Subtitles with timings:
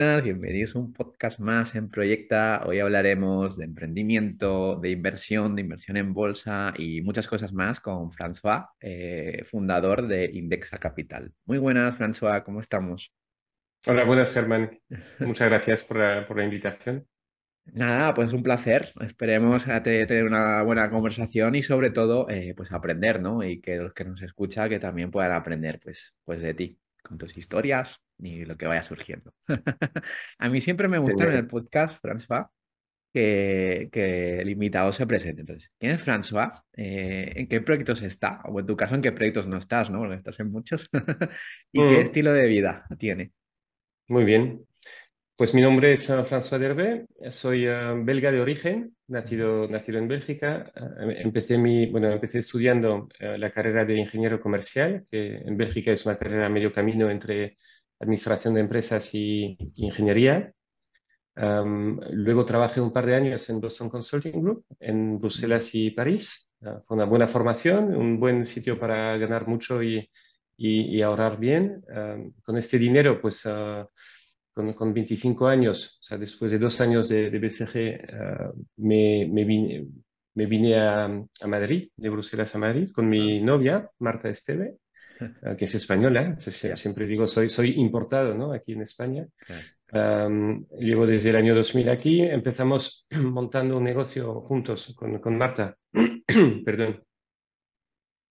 [0.00, 2.62] Bienvenidos a un podcast más en Proyecta.
[2.64, 8.10] Hoy hablaremos de emprendimiento, de inversión, de inversión en bolsa y muchas cosas más con
[8.10, 11.34] François, eh, fundador de Indexa Capital.
[11.44, 13.12] Muy buenas, François, ¿cómo estamos?
[13.86, 14.80] Hola, buenas, Germán.
[15.18, 17.06] Muchas gracias por la, por la invitación.
[17.66, 18.88] Nada, pues un placer.
[19.02, 23.44] Esperemos tener una buena conversación y sobre todo, eh, pues aprender, ¿no?
[23.44, 26.79] Y que los que nos escuchan que también puedan aprender, pues, pues de ti,
[27.10, 29.34] con tus historias y lo que vaya surgiendo.
[30.40, 32.48] A mí siempre me gusta en el podcast, François,
[33.14, 35.42] que, que el invitado se presente.
[35.42, 36.62] Entonces, ¿quién es François?
[36.76, 38.42] Eh, ¿en qué proyectos está?
[38.46, 39.98] O en tu caso, ¿en qué proyectos no estás, ¿no?
[40.00, 40.88] Porque estás en muchos.
[41.72, 43.32] ¿Y qué Mm, estilo de vida tiene?
[44.08, 44.66] muy bien.
[45.40, 50.70] Pues mi nombre es François Derbe, soy eh, belga de origen, nacido, nacido en Bélgica.
[50.76, 55.92] Eh, empecé mi, bueno, empecé estudiando eh, la carrera de ingeniero comercial, que en Bélgica
[55.92, 57.56] es una carrera a medio camino entre
[57.98, 60.52] administración de empresas y ingeniería.
[61.36, 65.18] Am, luego trabajé un par de años en Boston Consulting Group, en.
[65.18, 66.48] Bruselas y París.
[66.62, 70.10] Ah, fue una buena formación, un buen sitio para ganar mucho y,
[70.58, 71.82] y- y ahorrar bien.
[72.42, 73.88] Con este dinero, pues ah,
[74.60, 79.26] con, con 25 años, o sea, después de dos años de, de BCG, ah, me,
[79.30, 79.86] me vine,
[80.34, 84.76] me vine a, a Madrid, de Bruselas a Madrid, con Ah, mi novia, Marta Esteve,
[85.44, 86.36] ah, que es española.
[86.38, 88.52] Ya, siempre digo, soy, soy importado, ¿no?
[88.52, 89.26] Aquí en España.
[90.78, 92.22] llevo desde el año 2000 aquí.
[92.22, 95.76] Empezamos montando un negocio juntos con, con Marta,
[96.64, 97.02] perdón,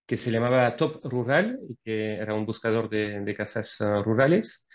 [0.06, 4.66] que se llamaba Top Rural y que era un buscador de, de casas ah, rurales.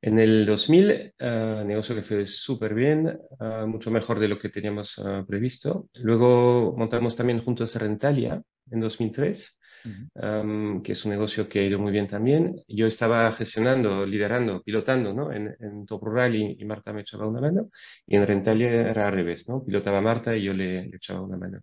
[0.00, 4.48] En el 2000, ah, negocio que fue súper bien, ah, mucho mejor de lo que
[4.48, 5.88] teníamos ah, previsto.
[5.94, 10.08] Luego montamos también juntos Rentalia en 2003 Ujú.
[10.16, 12.56] am, que es un negocio que ha ido muy bien también.
[12.68, 15.32] Yo estaba gestionando, liderando, pilotando, ¿no?
[15.32, 17.70] En, en Top Rural y, y Marta me echaba una mano.
[18.06, 19.64] Y en Rentalia era al revés, ¿no?
[19.64, 21.62] Pilotaba Marta y yo le, le echaba una mano.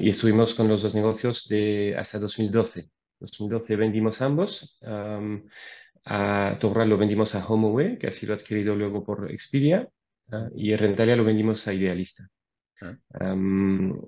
[0.00, 2.90] Y estuvimos con los dos negocios de hasta 2012.
[3.18, 4.78] 2012 vendimos ambos.
[4.82, 5.48] am,
[6.04, 9.88] a Top Rural lo vendimos a HomeAway, que ha sido adquirido luego por Expedia.
[10.32, 12.28] ah, y en Rentalia lo vendimos a Idealista.
[12.82, 14.00] Ah, Am,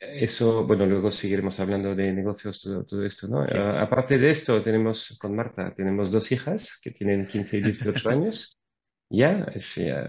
[0.00, 3.42] eso, bueno, luego seguiremos hablando de negocios, todo, todo esto, ¿no?
[3.44, 3.58] sí.
[3.58, 8.10] Ah, aparte de esto, tenemos con Marta, tenemos dos hijas que tienen 15 y 18
[8.10, 8.58] años.
[9.10, 9.60] Ya, o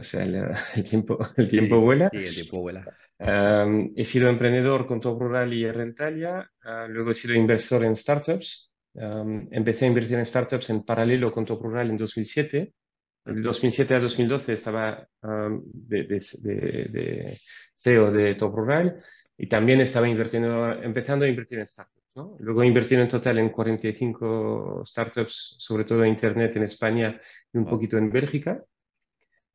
[0.03, 0.35] sea, el,
[0.75, 2.11] el tiempo, el tiempo Sí, vuela.
[2.11, 2.89] sí, el tiempo vuela.
[3.19, 6.51] Am, he sido emprendedor con Top Rural y Rentalia.
[6.63, 8.71] ah, luego he sido inversor en startups.
[8.99, 12.73] Am, empecé a invertir en startups en paralelo con Top Rural en 2007.
[13.25, 17.39] Ah, De 2007 a 2012 estaba am, de, de- de- de
[17.77, 19.03] CEO de Top Rural
[19.37, 22.35] y también estaba invirtiendo, empezando a invertir en startups, ¿no?
[22.39, 27.19] Luego he invertido en total en 45 startups, sobre todo en Internet en España
[27.53, 28.63] y un poquito en Bélgica.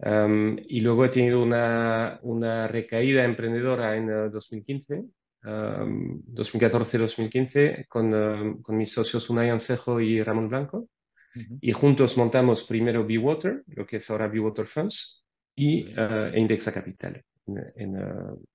[0.02, 5.04] Am, y luego he tenido una, una recaída emprendedora en eh, 2015,
[5.42, 10.88] am, 2014-2015, con, con mis socios Unai Ancejo y Ramón Blanco.
[11.34, 11.58] Ujú.
[11.60, 15.24] Y juntos montamos primero Water, lo que es ahora Water Funds,
[15.54, 17.22] y e Indexa Capital.
[17.46, 18.04] En- en, eh,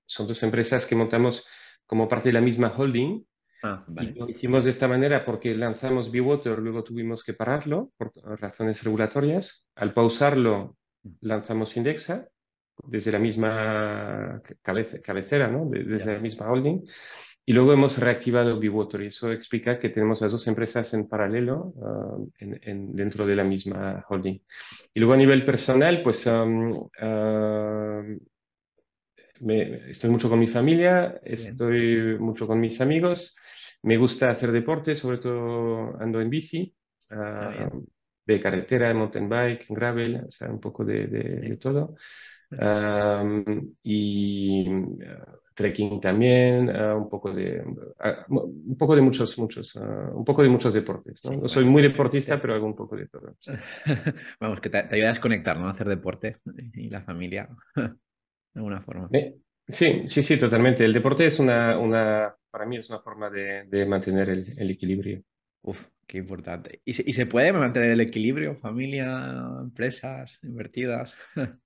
[0.04, 1.46] son dos empresas que montamos
[1.86, 3.24] como parte de la misma holding.
[3.62, 4.12] Ah, Y vale.
[4.14, 9.64] lo hicimos de esta manera porque lanzamos Water, luego tuvimos que pararlo por razones regulatorias.
[9.74, 10.76] Al pausarlo,
[11.20, 12.28] lanzamos Indexa
[12.88, 15.66] desde la misma cabece- cabecera, ¿no?
[15.68, 16.12] De- desde Ya.
[16.14, 16.80] la misma holding.
[17.48, 21.74] Y luego hemos reactivado Water y eso explica que tenemos las dos empresas en paralelo
[21.82, 24.38] ah, en- en- dentro de la misma holding.
[24.94, 28.02] Y luego a nivel personal, pues am, ah,
[29.40, 31.36] me- estoy mucho con mi familia, Bien.
[31.38, 33.36] estoy mucho con mis amigos,
[33.82, 36.74] me gusta hacer deporte, sobre todo ando en bici,
[37.10, 37.86] bien.
[38.26, 41.56] de carretera, mountain bike, gravel, o sea, un poco de, de- de Sí.
[41.58, 41.94] todo.
[43.82, 44.66] Y
[45.04, 47.62] ah, trekking también, ah, un poco de,
[47.98, 51.32] ah, un poco de muchos, muchos, ah, un poco de muchos deportes, ¿no?
[51.32, 53.52] Sí, No soy muy deportista, pero hago un poco de todo, sí.
[54.40, 55.68] Vamos, que te, te ayuda a desconectar, ¿no?
[55.68, 56.36] Hacer deporte
[56.74, 57.90] y la familia, de
[58.54, 59.08] alguna forma.
[59.12, 59.36] Eh,
[59.68, 60.84] sí, sí, sí, totalmente.
[60.84, 64.70] El deporte es una, una, para mí es una forma de, de mantener el, el
[64.70, 65.22] equilibrio.
[65.62, 66.80] Uf, qué importante.
[66.84, 68.56] ¿Y se, y se puede mantener el equilibrio?
[68.56, 69.06] Familia,
[69.60, 71.14] empresas, invertidas.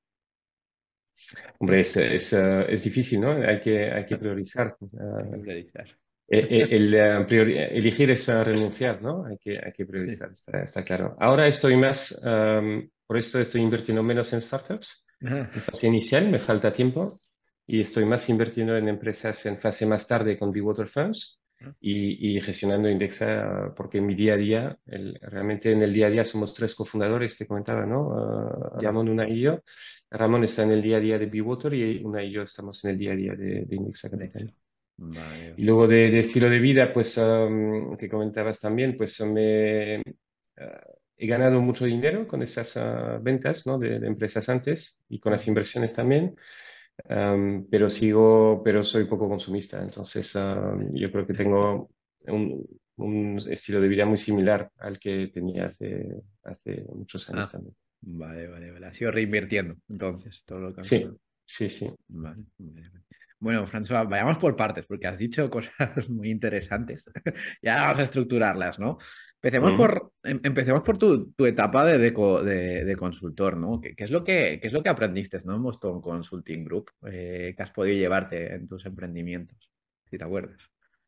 [1.58, 3.32] Hombre, es, es, eh, es difícil, ¿no?
[3.32, 4.76] Hay que, hay que priorizar.
[4.80, 5.86] Hay que priorizar.
[6.28, 9.24] eh, eh, el, eh, priori- elegir es renunciar, ¿no?
[9.26, 9.90] Hay que, hay que Sí.
[9.90, 11.16] priorizar, está, está claro.
[11.18, 15.04] Ahora estoy más, am, por esto estoy invirtiendo menos en startups.
[15.20, 17.20] En fase inicial me falta tiempo
[17.66, 21.36] y estoy más invirtiendo en empresas en fase más tarde con Water Funds.
[21.78, 26.06] y, y, gestionando Indexa, porque en mi día a día, el, realmente en el día
[26.06, 28.00] a día somos tres cofundadores, te comentaba, ¿no?
[28.08, 29.60] Uh, Ramón, una y yo.
[30.10, 32.90] Ramón está en el día a día de Bewater y una y yo estamos en
[32.90, 34.52] el día a día de, de Indexa Capital.
[34.96, 35.54] Vale.
[35.56, 40.02] Y luego de, de, estilo de vida, pues um, que comentabas también, pues me, uh,
[41.16, 43.78] he ganado mucho dinero con esas uh, ventas ¿no?
[43.78, 46.36] de, de, empresas antes y con las inversiones también.
[47.08, 51.88] Um, pero sigo, pero soy poco consumista, entonces um, yo creo que tengo
[52.26, 52.66] un,
[52.96, 56.08] un, estilo de vida muy similar al que tenía hace,
[56.42, 57.74] hace muchos años ah, también.
[58.02, 58.86] Vale, vale, vale.
[58.86, 61.06] Ha sido reinvirtiendo, entonces, todo lo que Sí,
[61.44, 61.90] sí, sí.
[62.08, 62.90] Vale, vale,
[63.38, 65.72] Bueno, François, vayamos por partes, porque has dicho cosas
[66.08, 67.10] muy interesantes.
[67.62, 68.98] ya vamos a estructurarlas, ¿no?
[69.42, 73.80] Empecemos, por, em, empecemos por tu, tu etapa de, de, de, consultor, ¿no?
[73.80, 75.56] ¿Qué, ¿Qué, es lo que, ¿Qué es lo que aprendiste ¿no?
[75.56, 79.70] en Boston Consulting Group eh, que has podido llevarte en tus emprendimientos,
[80.10, 80.60] si te acuerdas?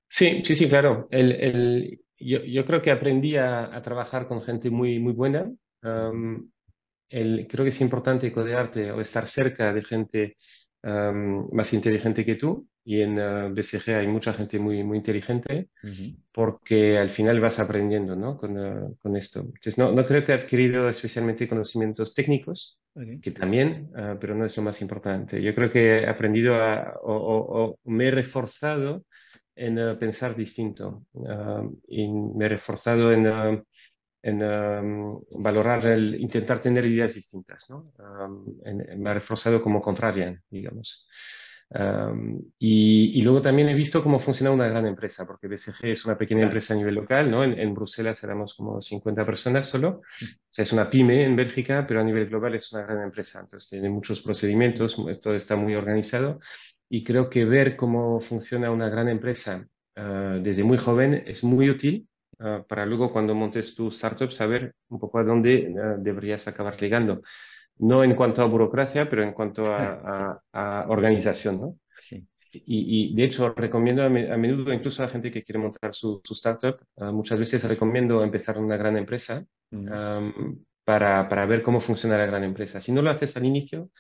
[0.09, 1.09] Sí, sí, sí, claro.
[1.11, 5.53] El, el, yo, yo, creo que aprendí a, a, trabajar con gente muy, muy buena.
[5.83, 6.51] Um,
[7.13, 10.37] el, creo que es importante codearte o estar cerca de gente
[10.83, 15.69] um, más inteligente que tú y en uh, BCG hay mucha gente muy, muy inteligente
[15.85, 16.17] uh -huh.
[16.33, 18.37] porque al final vas aprendiendo ¿no?
[18.37, 19.41] con, uh, con esto.
[19.41, 23.21] Entonces, no, no, creo que he adquirido especialmente conocimientos técnicos, okay.
[23.21, 25.41] que también, pero no es lo más importante.
[25.41, 29.05] Yo creo que he aprendido a, o, o, o me he reforzado
[29.55, 31.05] en pensar distinto
[31.87, 33.27] y me he reforzado en
[34.23, 37.93] en um, valorar el intentar tener ideas distintas, ¿no?
[37.99, 41.07] Um, en, me ha reforzado como contrarian, digamos.
[41.75, 46.05] Um, y, y, luego también he visto cómo funciona una gran empresa, porque BCG es
[46.05, 47.43] una pequeña empresa a nivel local, ¿no?
[47.43, 50.03] En, en, Bruselas éramos como 50 personas solo.
[50.21, 53.41] O sea, es una pyme en Bélgica, pero a nivel global es una gran empresa.
[53.41, 56.41] Entonces tiene muchos procedimientos, todo está muy organizado.
[56.91, 59.67] Y creo que ver cómo funciona una gran empresa
[59.97, 62.07] uh, desde muy joven es muy útil
[62.39, 66.77] uh, para luego cuando montes tu startup saber un poco a dónde uh, deberías acabar
[66.77, 67.23] llegando.
[67.79, 71.79] No en cuanto a burocracia, pero en cuanto a, a, a organización, ¿no?
[72.01, 72.27] Sí.
[72.53, 75.95] Y, y, de hecho recomiendo a, me, a, menudo incluso a gente que quiere montar
[75.95, 79.93] su, su startup, uh, muchas veces recomiendo empezar una gran empresa mm.
[79.93, 82.81] um, para, para ver cómo funciona la gran empresa.
[82.81, 83.91] Si no lo haces al inicio,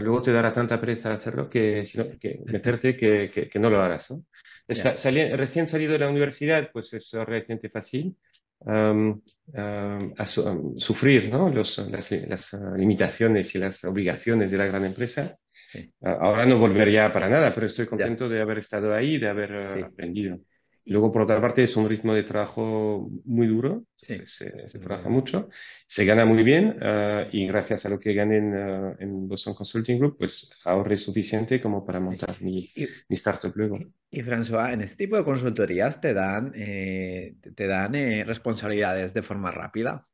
[0.00, 1.84] luego te dará tanta pereza hacerlo que,
[2.20, 4.10] que meterte que, que, que, no lo hagas.
[4.10, 4.24] ¿no?
[4.74, 4.96] Yeah.
[4.96, 8.16] Salí, recién salido de la universidad, pues es relativamente fácil
[8.60, 9.20] um,
[9.54, 11.50] um, a, su, um, sufrir ¿no?
[11.50, 15.36] Los, las, las uh, limitaciones y las obligaciones de la gran empresa.
[15.70, 15.92] Sí.
[16.00, 19.52] Uh, ahora no volvería para nada, pero estoy contento de haber estado ahí, de haber
[19.52, 19.82] uh, sí.
[19.82, 20.38] aprendido.
[20.86, 24.18] Luego, por otra parte, es un ritmo de trabajo muy duro, sí.
[24.26, 25.48] se, se, trabaja mucho,
[25.86, 29.54] se gana muy bien uh, y gracias a lo que gané en, uh, en, Boston
[29.54, 33.78] Consulting Group, pues ahorré suficiente como para montar mi, y, mi startup luego.
[34.10, 39.14] Y, y, François, en este tipo de consultorías te dan, eh, te dan eh, responsabilidades
[39.14, 40.08] de forma rápida.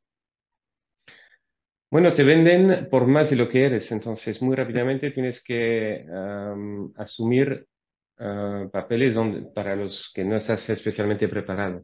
[1.91, 6.93] Bueno, te venden por más de lo que eres, entonces muy rápidamente tienes que um,
[6.95, 7.67] asumir
[8.19, 11.83] uh, papeles donde, para los que no estás especialmente preparado.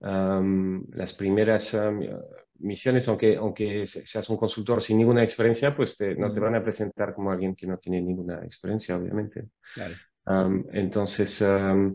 [0.00, 2.00] Um, las primeras um,
[2.58, 6.62] misiones, aunque, aunque seas un consultor sin ninguna experiencia, pues te, no te van a
[6.62, 9.48] presentar como alguien que no tiene ninguna experiencia, obviamente.
[9.74, 9.94] Claro.
[10.26, 11.42] Um, entonces...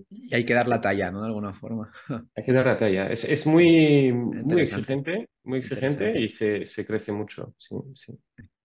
[0.09, 1.21] y hay que dar la talla, ¿no?
[1.21, 1.91] De alguna forma.
[2.35, 3.07] hay que dar la talla.
[3.07, 7.53] Es, es muy, muy exigente, muy exigente y se, se crece mucho.
[7.57, 8.13] Sí, sí.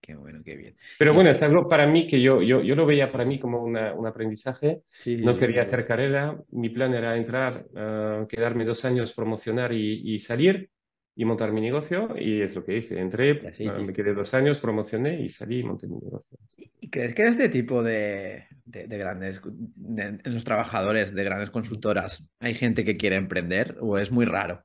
[0.08, 0.74] Qué bueno, qué bien.
[0.98, 3.62] Pero bueno, es algo para mí que yo, yo, yo lo veía para mí como
[3.62, 4.80] una, un aprendizaje.
[4.90, 5.66] Sí, no quería sí.
[5.66, 6.34] hacer carrera.
[6.50, 10.70] Mi plan era entrar, uh, quedarme dos años, promocionar y, y, salir
[11.14, 12.14] y montar mi negocio.
[12.18, 12.98] Y es lo que hice.
[12.98, 16.38] Entré, uh, me quedé dos años, promocioné y salí y monté mi negocio.
[16.80, 22.26] ¿Y crees que este tipo de, de, de grandes, de, los trabajadores de grandes consultoras,
[22.40, 24.64] hay gente que quiere emprender o es muy raro?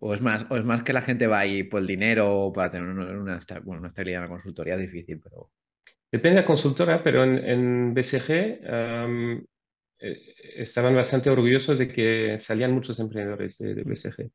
[0.00, 2.52] ¿O es, más, ¿O es más que la gente va ahí por el dinero o
[2.52, 4.74] para tener una, una, bueno, una estabilidad en la consultoría?
[4.74, 5.50] Es difícil, pero...
[6.10, 9.44] Depende de la consultora, pero en, en BCG um,
[9.98, 14.30] eh, estaban bastante orgullosos de que salían muchos emprendedores de, de BCG.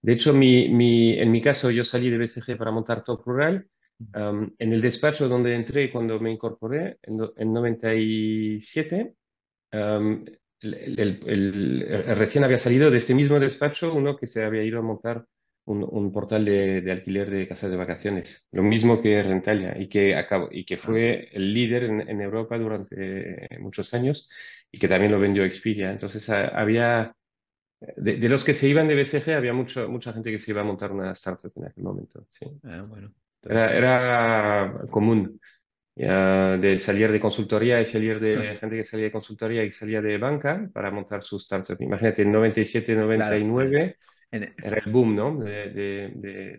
[0.00, 3.66] De hecho, mi, mi, en mi caso, yo salí de BCG para montar Top Rural.
[4.14, 9.14] Um, en el despacho donde entré cuando me incorporé, en, en 97,
[9.72, 10.24] um,
[10.60, 14.78] el, el, el, recién había salido de este mismo despacho uno que se había ido
[14.78, 15.24] a montar
[15.64, 19.88] un, un portal de, de, alquiler de casas de vacaciones, lo mismo que Rentalia, y
[19.88, 24.28] que, acabó, y que fue el líder en, en, Europa durante muchos años
[24.72, 25.92] y que también lo vendió Expedia.
[25.92, 27.14] Entonces había,
[27.80, 30.62] de, de los que se iban de BCG, había mucho, mucha gente que se iba
[30.62, 32.26] a montar una startup en aquel momento.
[32.30, 32.46] Sí.
[32.64, 33.12] Ah, bueno.
[33.42, 35.38] Entonces, era, era común.
[36.06, 40.16] De salir de consultoría y salir de gente que salía de consultoría y salía de
[40.18, 41.76] banca para montar su startup.
[41.80, 43.96] Imagínate, en 97, 99
[44.30, 45.36] era el boom ¿no?
[45.38, 45.70] de,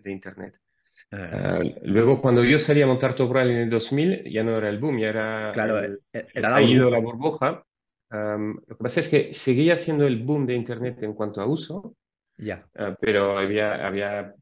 [0.02, 0.54] de, Internet.
[1.12, 1.58] Ah.
[1.58, 4.78] Ah, luego, cuando yo salí a montar Top en el 2000, ya no era el
[4.78, 6.90] boom, ya era, claro, el, e, era la burbuja.
[6.90, 7.64] la burbuja.
[8.10, 11.96] lo que pasa es que seguía siendo el boom de Internet en cuanto a uso,
[12.36, 12.66] ya.
[12.76, 14.34] Ah, pero había, había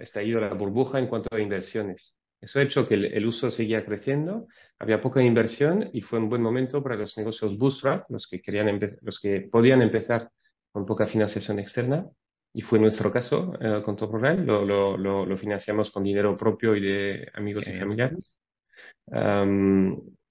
[0.00, 2.15] estallido la burbuja en cuanto a inversiones.
[2.40, 4.46] Eso ha hecho que el, uso seguía creciendo,
[4.78, 8.78] había poca inversión y fue un buen momento para los negocios bootstrap, los que, querían
[9.00, 10.30] los que podían empezar
[10.70, 12.06] con poca financiación externa.
[12.52, 16.74] Y fue nuestro caso eh, con Top Rural, lo, lo, lo, financiamos con dinero propio
[16.74, 18.32] y de amigos y familiares.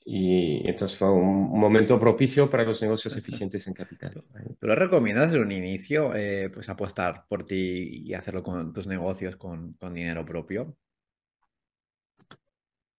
[0.05, 4.11] y entonces fue un, momento propicio para los negocios eficientes en capital.
[4.59, 8.87] ¿Tú lo recomiendas desde un inicio, eh, pues apostar por ti y hacerlo con tus
[8.87, 10.75] negocios con, con dinero propio?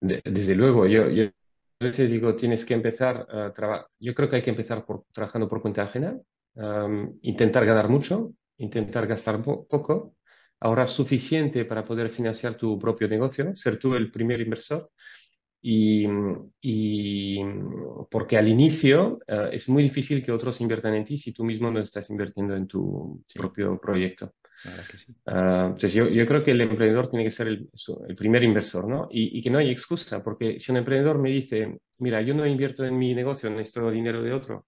[0.01, 1.25] Desde luego, yo, yo
[1.81, 3.87] a veces digo, tienes que empezar a trabajar.
[3.99, 6.19] Yo creo que hay que empezar por, trabajando por cuenta ajena,
[7.23, 10.15] intentar ganar mucho, intentar gastar poco,
[10.61, 14.91] ahorrar suficiente para poder financiar tu propio negocio, ser tú el primer inversor.
[15.61, 16.07] Y,
[16.61, 17.41] y
[18.11, 21.71] porque al inicio eh, es muy difícil que otros inviertan en ti si tú mismo
[21.71, 24.35] no estás invirtiendo en tu propio proyecto.
[25.27, 27.69] Ah, entonces yo, yo, creo que el emprendedor tiene que ser el,
[28.09, 29.09] el primer inversor, ¿no?
[29.11, 32.47] Y, y, que no hay excusa, porque si un emprendedor me dice, mira, yo no
[32.47, 34.67] invierto en mi negocio, necesito dinero de otro,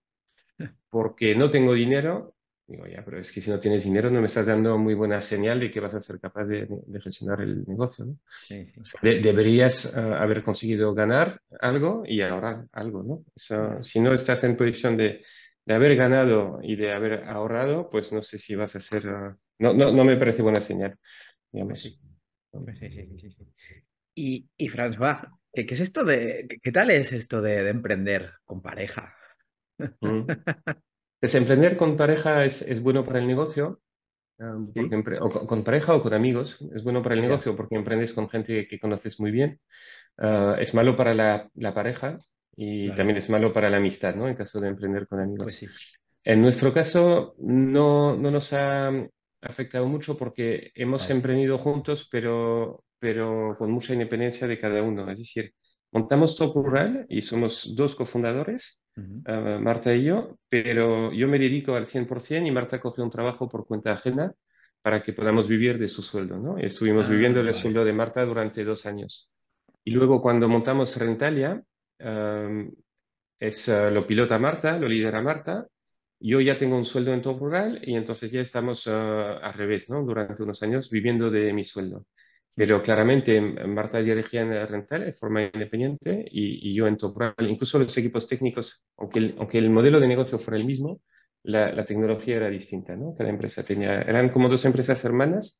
[0.91, 2.35] porque no tengo dinero,
[2.67, 5.23] digo, ya, pero es que si no tienes dinero no me estás dando muy buena
[5.23, 8.17] señal de que vas a ser capaz de, de gestionar el negocio, ¿no?
[8.43, 8.67] Sí,
[9.03, 13.83] deberías ah, haber conseguido ganar algo y ahorrar algo, ¿no?
[13.83, 15.23] si no estás en posición de,
[15.69, 19.07] de, haber ganado y de haber ahorrado, pues no sé si vas a ser...
[19.09, 20.97] Ah, no, no, no me parece buena señal,
[21.53, 21.81] digamos.
[21.81, 21.99] Sí,
[22.79, 23.37] sí, sí,
[24.15, 29.15] y, y François, ¿qué, es esto de, qué, tal es esto de, emprender con pareja?
[30.01, 30.27] Mm.
[31.21, 33.81] Pues emprender con pareja es, es bueno para el negocio,
[34.39, 38.29] porque o con, pareja o con amigos, es bueno para el negocio porque emprendes con
[38.29, 39.61] gente que conoces muy bien.
[40.17, 42.19] Ah, es malo para la, la pareja
[42.61, 44.27] y también es malo para la amistad, ¿no?
[44.27, 45.45] En caso de emprender con amigos.
[45.45, 45.67] Pues sí.
[46.25, 48.91] En nuestro caso, no, no nos ha
[49.41, 55.09] afectado mucho porque hemos emprendido juntos, pero, pero con mucha independencia de cada uno.
[55.09, 55.55] Es decir,
[55.93, 61.77] montamos Top Rural y somos dos cofundadores, eh, Marta y yo, pero yo me dedico
[61.77, 64.35] al 100% y Marta coge un trabajo por cuenta ajena
[64.83, 66.39] para que podamos vivir de su sueldo.
[66.39, 66.59] ¿no?
[66.59, 69.31] Estuvimos ah, viviendo el sueldo de Marta durante dos años.
[69.85, 71.63] Y luego cuando montamos Rentalia,
[71.99, 72.71] eh,
[73.39, 75.67] es, eh, lo pilota Marta, lo lidera Marta,
[76.21, 80.05] yo ya tengo un sueldo en rural y entonces ya estamos uh, al revés, ¿no?
[80.05, 82.07] Durante unos años viviendo de mi sueldo.
[82.55, 87.35] Pero claramente Marta dirigía en rental de forma independiente y, y yo en top rural.
[87.49, 91.01] Incluso los equipos técnicos, aunque el, aunque el modelo de negocio fuera el mismo,
[91.45, 93.15] la, la, tecnología era distinta, ¿no?
[93.17, 95.57] Cada empresa tenía, eran como dos empresas hermanas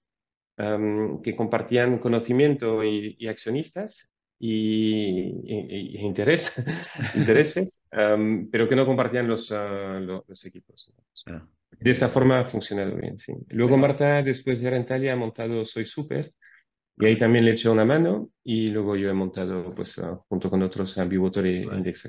[0.59, 6.53] um, que compartían conocimiento y, y accionistas y, interés,
[7.15, 10.95] intereses, pero que no compartían los, ah, los, equipos.
[11.27, 13.33] Ah, de esta forma ha funcionado bien, sí.
[13.49, 16.33] Luego Marta, después de Rentalia, ha montado Soy Super,
[16.97, 20.19] y ahí también le he hecho una mano, y luego yo he montado, pues, ah,
[20.29, 22.09] junto con otros, Ambivotor y Index.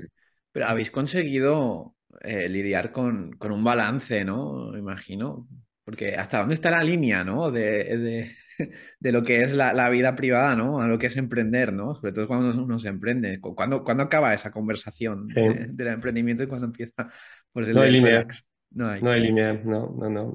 [0.52, 4.76] Pero habéis conseguido eh, lidiar con, con, un balance, ¿no?
[4.76, 5.46] Imagino.
[5.84, 7.50] Porque hasta dónde está la línea, ¿no?
[7.50, 8.30] de, de
[9.00, 10.80] lo que es la, vida privada, ¿no?
[10.80, 11.94] A lo que es emprender, ¿no?
[11.94, 13.40] Sobre todo cuando uno se emprende.
[13.40, 17.08] ¿Cuándo, acaba esa conversación del emprendimiento y cuándo empieza?
[17.52, 18.26] Pues, no, hay línea.
[18.72, 19.02] No hay.
[19.02, 19.20] no hay.
[19.20, 20.32] línea, no, no, no.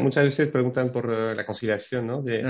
[0.00, 2.22] Muchas veces preguntan por eh, la conciliación, ¿no?
[2.22, 2.42] De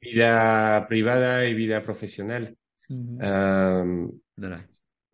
[0.00, 2.56] vida privada y vida profesional.
[2.88, 4.66] no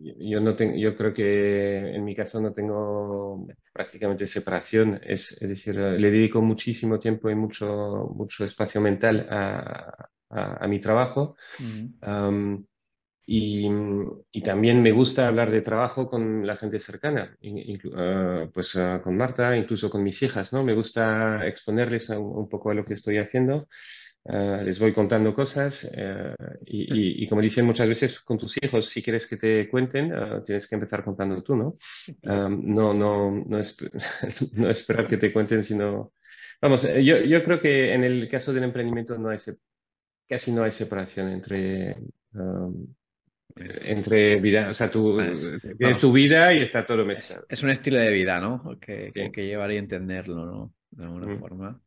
[0.03, 5.49] yo no tengo, yo creo que en mi caso no tengo prácticamente separación, es, es
[5.49, 11.37] decir, le dedico muchísimo tiempo y mucho, mucho espacio mental a, a, mi trabajo.
[13.25, 13.69] y,
[14.33, 17.37] y, también me gusta hablar de trabajo con la gente cercana,
[17.97, 20.63] ah, pues ah, con Marta, incluso con mis hijas, ¿no?
[20.65, 23.69] Me gusta exponerles un poco a lo que estoy haciendo
[24.25, 26.33] eh, les voy contando cosas eh,
[26.67, 30.69] y, como dicen muchas veces con tus hijos, si quieres que te cuenten, eh, tienes
[30.69, 31.77] que empezar contando tú, ¿no?
[32.23, 33.45] no, no, no,
[34.53, 36.13] no, esperar que te cuenten, sino...
[36.61, 39.39] Vamos, yo, yo, creo que en el caso del emprendimiento no hay
[40.29, 41.97] casi no hay separación entre...
[43.57, 45.19] entre vida, o sea, tú
[45.77, 47.45] tienes tu vida y está todo mezclado.
[47.49, 48.79] Es, un estilo de vida, ¿no?
[48.81, 50.75] Que, que hay que llevar y entenderlo, ¿no?
[50.93, 51.81] De alguna forma.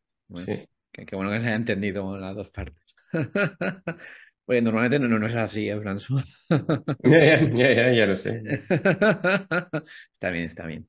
[0.44, 0.68] Sí.
[1.04, 2.82] Qué, bueno que se haya entendido las dos partes.
[4.46, 6.24] Oye, normalmente no, no, no es así, ¿eh, François?
[7.02, 8.40] Ya, ya, ya, ya, lo sé.
[10.12, 10.88] Está bien, está bien.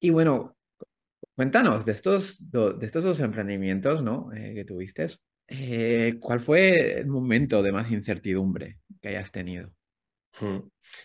[0.00, 0.56] Y bueno,
[1.36, 4.32] cuéntanos de estos, de estos dos emprendimientos, ¿no?
[4.34, 5.08] eh, que tuviste.
[5.48, 9.72] eh, ¿cuál fue el momento de más incertidumbre que hayas tenido?
[10.40, 10.58] Mm.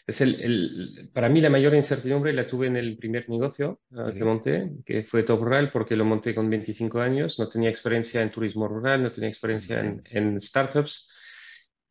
[0.07, 4.11] Es el, el- para mí la mayor incertidumbre la tuve en el primer negocio ah,
[4.15, 8.21] que monté, que fue Top Rural, porque lo monté con 25 años, no tenía experiencia
[8.21, 11.09] en turismo rural, no tenía experiencia en, en startups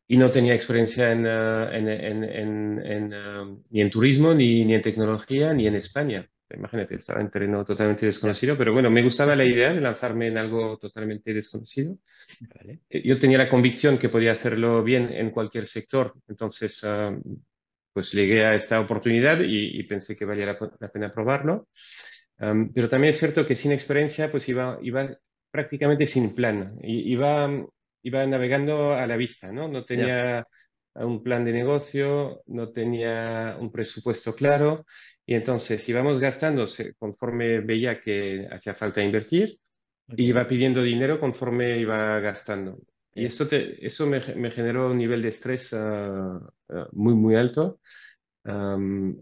[0.07, 5.53] y no tenía experiencia en, ah, en, ah, ni en turismo, ni, ni en tecnología,
[5.53, 6.30] ni en España.
[6.55, 10.37] Imagínate, estaba en terreno totalmente desconocido, pero bueno, me gustaba la idea de lanzarme en
[10.37, 11.97] algo totalmente desconocido.
[12.39, 17.17] vale, Eh, Yo tenía la convicción que podía hacerlo bien en cualquier sector, entonces ah,
[17.93, 21.67] pues llegué a esta oportunidad y, y pensé que valía la, la pena probarlo.
[22.39, 25.09] Am, pero también es cierto que sin experiencia pues iba, iba
[25.51, 27.49] prácticamente sin plan, I- iba,
[28.03, 29.67] iba navegando a la vista, ¿no?
[29.67, 30.47] No tenía
[30.95, 34.85] un plan de negocio, no tenía un presupuesto claro
[35.25, 36.65] y entonces íbamos gastando
[36.99, 39.59] conforme veía que hacía falta invertir
[40.15, 42.79] y ok, iba pidiendo dinero conforme iba gastando.
[43.13, 47.35] Y esto, te- eso me, me generó un nivel de estrés ah, ah, muy, muy
[47.35, 47.79] alto,
[48.43, 49.15] am,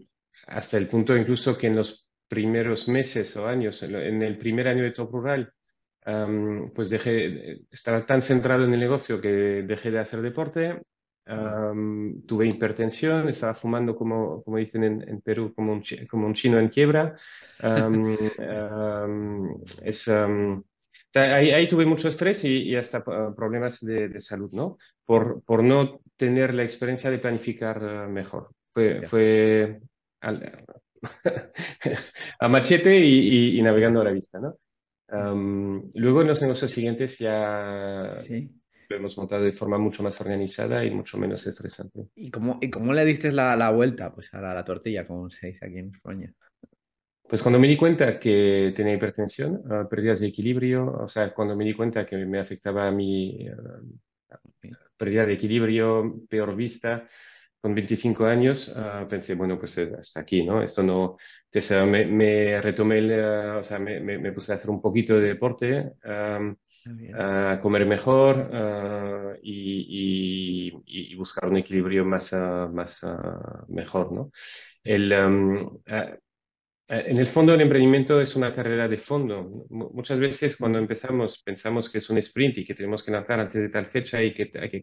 [0.46, 4.82] hasta el punto incluso que en los primeros meses o años, en el primer año
[4.84, 5.52] de Top Rural,
[6.04, 10.80] am, pues dejé, estaba tan centrado en el negocio que dejé de hacer deporte.
[11.30, 16.34] Am, tuve hipertensión, estaba fumando como, como dicen en, en Perú, como un, como un
[16.34, 17.16] chino en quiebra.
[17.58, 20.08] Am, am, es,
[21.14, 24.78] ahí, ahí tuve mucho estrés y, y hasta uh, problemas de, de salud, ¿no?
[25.04, 28.50] Por, por no tener la experiencia de planificar uh, mejor.
[28.72, 29.80] Fue, fue
[30.20, 30.64] al-
[32.38, 34.56] a machete y, y- y navegando a la vista, ¿no?
[35.08, 38.59] Um, luego en los negocios siguientes ya sí.
[38.90, 42.08] Lo hemos montado de forma mucho más organizada y mucho menos estresante.
[42.14, 45.28] ¿Y cómo, y cómo le diste la, la vuelta pues, a la, la tortilla, como
[45.30, 46.32] se dice aquí en España?
[47.28, 51.56] Pues cuando me di cuenta que tenía hipertensión, uh, pérdidas de equilibrio, o sea, cuando
[51.56, 53.54] me di cuenta que me afectaba a mi uh,
[54.96, 57.08] pérdida de equilibrio, peor vista,
[57.60, 60.62] con 25 años, ah, pensé, bueno, pues eh, hasta aquí, ¿no?
[60.62, 61.16] Esto no,
[61.52, 64.80] entonces, me, me retomé, el, ah, o sea, me, me- me puse a hacer un
[64.80, 66.56] poquito de deporte, bien.
[67.14, 74.12] A comer mejor ah, y, y- y buscar un equilibrio más, ah, más ah, mejor,
[74.12, 74.30] ¿no?
[74.84, 75.12] El,
[76.88, 79.44] eh, En el fondo, el emprendimiento es una carrera de fondo.
[79.70, 83.40] Mu- Muchas veces cuando empezamos pensamos que es un sprint y que tenemos que lanzar
[83.40, 84.82] antes de tal fecha y que hay que...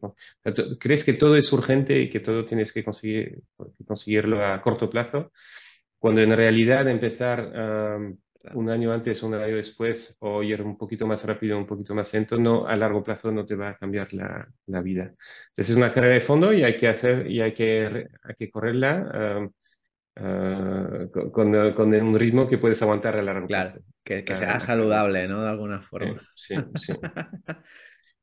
[0.80, 3.40] crees que todo es urgente y que todo tienes que conseguir,
[3.88, 5.32] conseguirlo a corto plazo,
[6.00, 8.18] cuando en realidad empezar verdad.
[8.54, 11.94] Un año antes o un año después o ir un poquito más rápido, un poquito
[11.96, 15.04] más lento, no, a largo plazo no te va a cambiar la, la vida.
[15.50, 18.50] Entonces es una carrera de fondo y hay que hacer y hay que, hay que
[18.52, 19.50] correrla
[20.16, 23.80] ah, con, con- con un ritmo que puedes aguantar a largo Claro, plazo.
[24.04, 25.42] que, que sea Ah, ah, saludable, ¿no?
[25.44, 26.18] De alguna forma.
[26.18, 26.94] eh, sí, sí.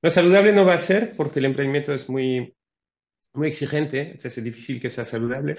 [0.02, 2.54] No, saludable no va a ser porque el emprendimiento es muy,
[3.34, 5.56] muy exigente, entonces es difícil que sea saludable,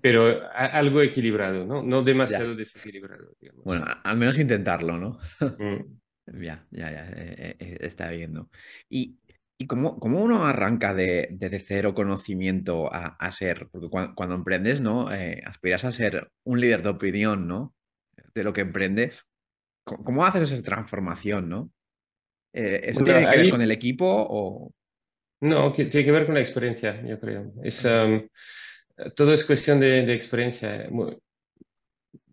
[0.00, 1.82] pero algo equilibrado, ¿no?
[1.82, 2.04] No Ya.
[2.04, 3.64] demasiado desequilibrado, digamos.
[3.64, 5.18] Bueno, al menos intentarlo, ¿no?
[5.58, 5.98] Mm.
[6.26, 8.50] Ya, ya, ya, eh, eh, eh, está bien, ¿no?
[8.88, 9.16] Y,
[9.56, 14.80] y cómo, cómo uno arranca de, cero conocimiento a, a ser, porque cuando, cuando emprendes,
[14.80, 15.12] ¿no?
[15.12, 17.74] Eh, aspiras a ser un líder de opinión, ¿no?
[18.34, 19.24] De lo que emprendes.
[19.84, 21.70] ¿Cómo, cómo haces esa transformación, ¿no?
[22.52, 24.72] ¿eso Bueno, tiene que ver con el equipo o...?
[25.40, 27.52] No, que- tiene que ver con la experiencia, yo creo.
[27.62, 28.28] Es, am,
[29.16, 30.88] todo es cuestión de, de experiencia.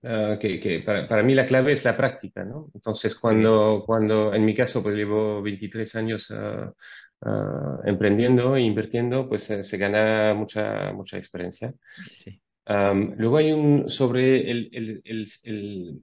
[0.05, 2.69] Ah, que, que para, para mí la clave es la práctica, ¿no?
[2.73, 6.73] Entonces, cuando, cuando en mi caso, pues llevo 23 años ah,
[7.21, 11.73] ah, emprendiendo e invirtiendo, pues eh, se gana mucha, mucha experiencia.
[12.17, 15.01] sí, Am, luego hay un sobre el, el,
[15.43, 16.01] el-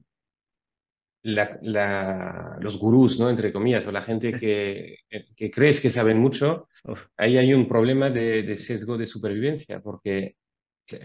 [1.23, 3.31] la- la- los gurús, ¿no?
[3.31, 4.97] Entre comillas, o la gente que,
[5.37, 9.81] que crees que saben mucho, Uf, ahí hay un problema de, de sesgo de supervivencia,
[9.81, 10.37] porque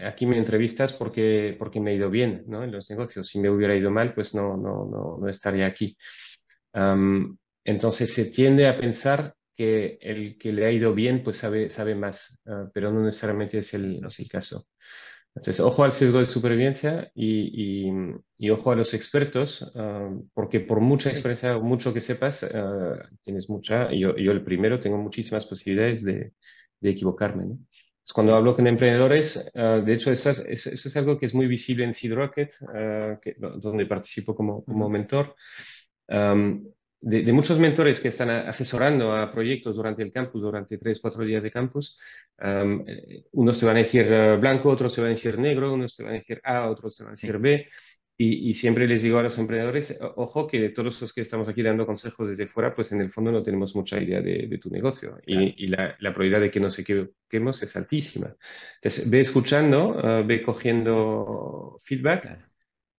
[0.04, 2.64] aquí me entrevistas porque, porque me ha ido bien, ¿no?
[2.64, 3.28] En los negocios.
[3.28, 5.96] Si me hubiera ido mal, pues no, no, no, no estaría aquí.
[6.72, 11.70] Am, entonces se tiende a pensar que el que le ha ido bien, pues sabe,
[11.70, 14.66] sabe más, ah, pero no necesariamente es el, es el caso.
[15.36, 17.92] Entonces, ojo al sesgo de supervivencia y, y-
[18.38, 23.08] y ojo a los expertos, ah, porque por mucha experiencia o mucho que sepas, ah,
[23.22, 26.32] tienes mucha, y yo, yo el primero tengo muchísimas posibilidades de,
[26.80, 27.52] de equivocarme, ¿no?
[27.52, 31.26] Entonces, cuando sí, hablo con emprendedores, ah, de hecho, eso es, eso- es algo que
[31.26, 32.52] es muy visible en Seed Rocket,
[33.22, 35.34] que- donde participo como, como mentor.
[36.08, 36.64] Am,
[37.00, 41.42] de, muchos mentores que están asesorando a proyectos durante el campus, durante tres, cuatro días
[41.42, 41.98] de campus,
[42.38, 45.96] eh, unos te van a decir eh, blanco, otros te van a decir negro, unos
[45.96, 47.68] te van a decir A, otros te van a decir B.
[48.18, 51.62] Y, siempre les digo a los emprendedores, ojo que de todos los que estamos aquí
[51.62, 55.18] dando consejos desde fuera, pues en el fondo no tenemos mucha idea de, tu negocio.
[55.26, 58.34] Y, la, probabilidad de que nos equivoquemos es altísima.
[58.76, 62.38] Entonces, ve escuchando, eh, ve cogiendo feedback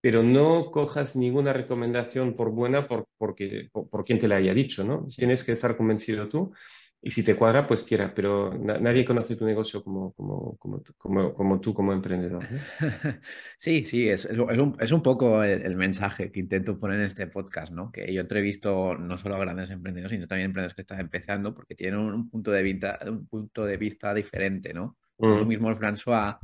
[0.08, 4.86] pero no cojas ninguna recomendación por buena por, porque, por, quien te la haya dicho,
[4.86, 5.06] ¿no?
[5.14, 6.54] Tienes que estar convencido tú
[7.02, 11.34] y si te cuadra, pues quiera, pero nadie conoce tu negocio como, como, como, como,
[11.34, 12.42] como tú como emprendedor.
[13.58, 17.28] Sí, sí, es, es, un, es un, poco el, mensaje que intento poner en este
[17.28, 17.92] podcast, ¿no?
[17.92, 21.76] Que yo entrevisto no solo a grandes emprendedores, sino también emprendedores que están empezando porque
[21.76, 24.96] tienen un, punto, de vista, un punto de vista diferente, ¿no?
[25.18, 25.48] Lo mm.
[25.50, 26.38] mismo el François,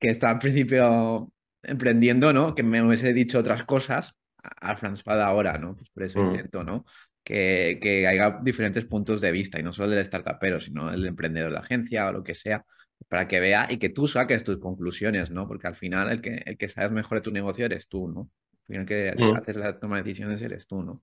[0.00, 1.30] que está al principio
[1.66, 2.54] emprendiendo, ¿no?
[2.54, 5.74] Que me hubiese dicho otras cosas al François de ahora, ¿no?
[5.76, 6.26] Pues por eso mm.
[6.30, 6.84] intento, ¿no?
[7.22, 11.52] Que, que, haya diferentes puntos de vista y no solo del startupero, sino el emprendedor
[11.52, 12.64] de agencia o lo que sea,
[13.08, 15.48] para que vea y que tú saques tus conclusiones, ¿no?
[15.48, 18.30] Porque al final el que, el que sabes mejor de tu negocio eres tú, ¿no?
[18.68, 19.58] El que mm.
[19.58, 21.02] la toma de decisiones eres tú, ¿no?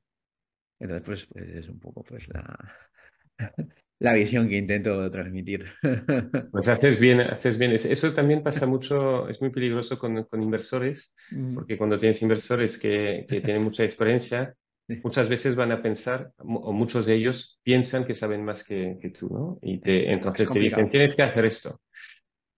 [0.80, 2.76] Entonces, pues, pues es un poco pues la,
[4.02, 5.66] la visión que intento transmitir.
[6.52, 7.72] Pues haces bien, haces bien.
[7.72, 11.54] Eso también pasa mucho, es muy peligroso con, con inversores, mm.
[11.54, 14.56] porque cuando tienes inversores que, que tienen mucha experiencia,
[15.04, 19.10] muchas veces van a pensar, o muchos de ellos piensan que saben más que, que
[19.12, 19.60] tú, ¿no?
[19.62, 21.80] Y te, entonces te dicen, tienes que hacer esto.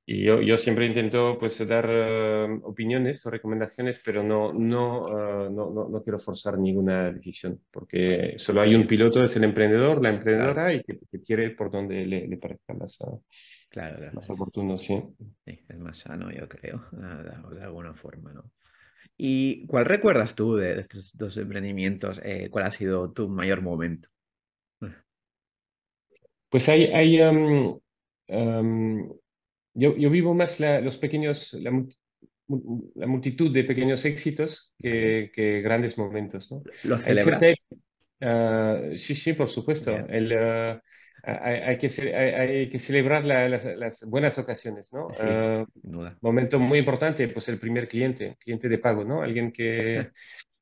[0.05, 5.49] Y yo, yo siempre intento pues dar eh, opiniones o recomendaciones, pero no, no, uh,
[5.49, 10.01] no, no, no, quiero forzar ninguna decisión, porque solo hay un piloto, es el emprendedor,
[10.01, 13.23] la emprendedora, y que, quiere ir por donde le, le parezca más, uh,
[13.69, 15.01] claro, más oportuno, sí.
[15.45, 15.59] sí.
[15.69, 18.51] Es más sano, yo creo, de, de, alguna forma, ¿no?
[19.15, 22.19] ¿Y cuál recuerdas tú de estos dos emprendimientos?
[22.23, 24.09] Eh, ¿Cuál ha sido tu mayor momento?
[26.49, 27.79] Pues hay, hay um,
[28.27, 29.09] um,
[29.73, 31.71] yo, yo vivo más los pequeños, la,
[32.95, 36.51] la, multitud de pequeños éxitos que, que grandes momentos.
[36.51, 36.63] ¿no?
[36.83, 37.41] ¿Los celebras?
[38.21, 39.95] Ah, sí, sí, por supuesto.
[40.07, 40.79] El, uh,
[41.23, 45.09] hay, hay, que, hay, que celebrar las, las, buenas ocasiones, ¿no?
[45.11, 49.21] Sí, uh, momento muy importante, pues el primer cliente, cliente de pago, ¿no?
[49.21, 50.09] Alguien que,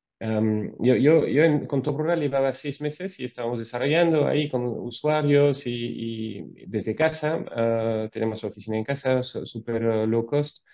[0.78, 1.82] yo, yo, yo en, con
[2.16, 7.38] llevaba seis meses y estábamos desarrollando ahí con usuarios y, desde casa.
[7.38, 10.64] Uh, tenemos oficina en casa, súper uh, low cost.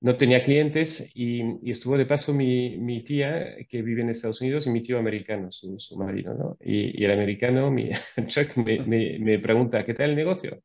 [0.00, 4.66] No tenía clientes y, estuvo de paso mi, mi, tía que vive en Estados Unidos
[4.66, 6.56] y mi tío americano, su, su marido, ¿no?
[6.60, 7.90] Y, el americano, mi,
[8.26, 8.78] Chuck, me,
[9.18, 10.62] me, pregunta, ¿qué tal el negocio?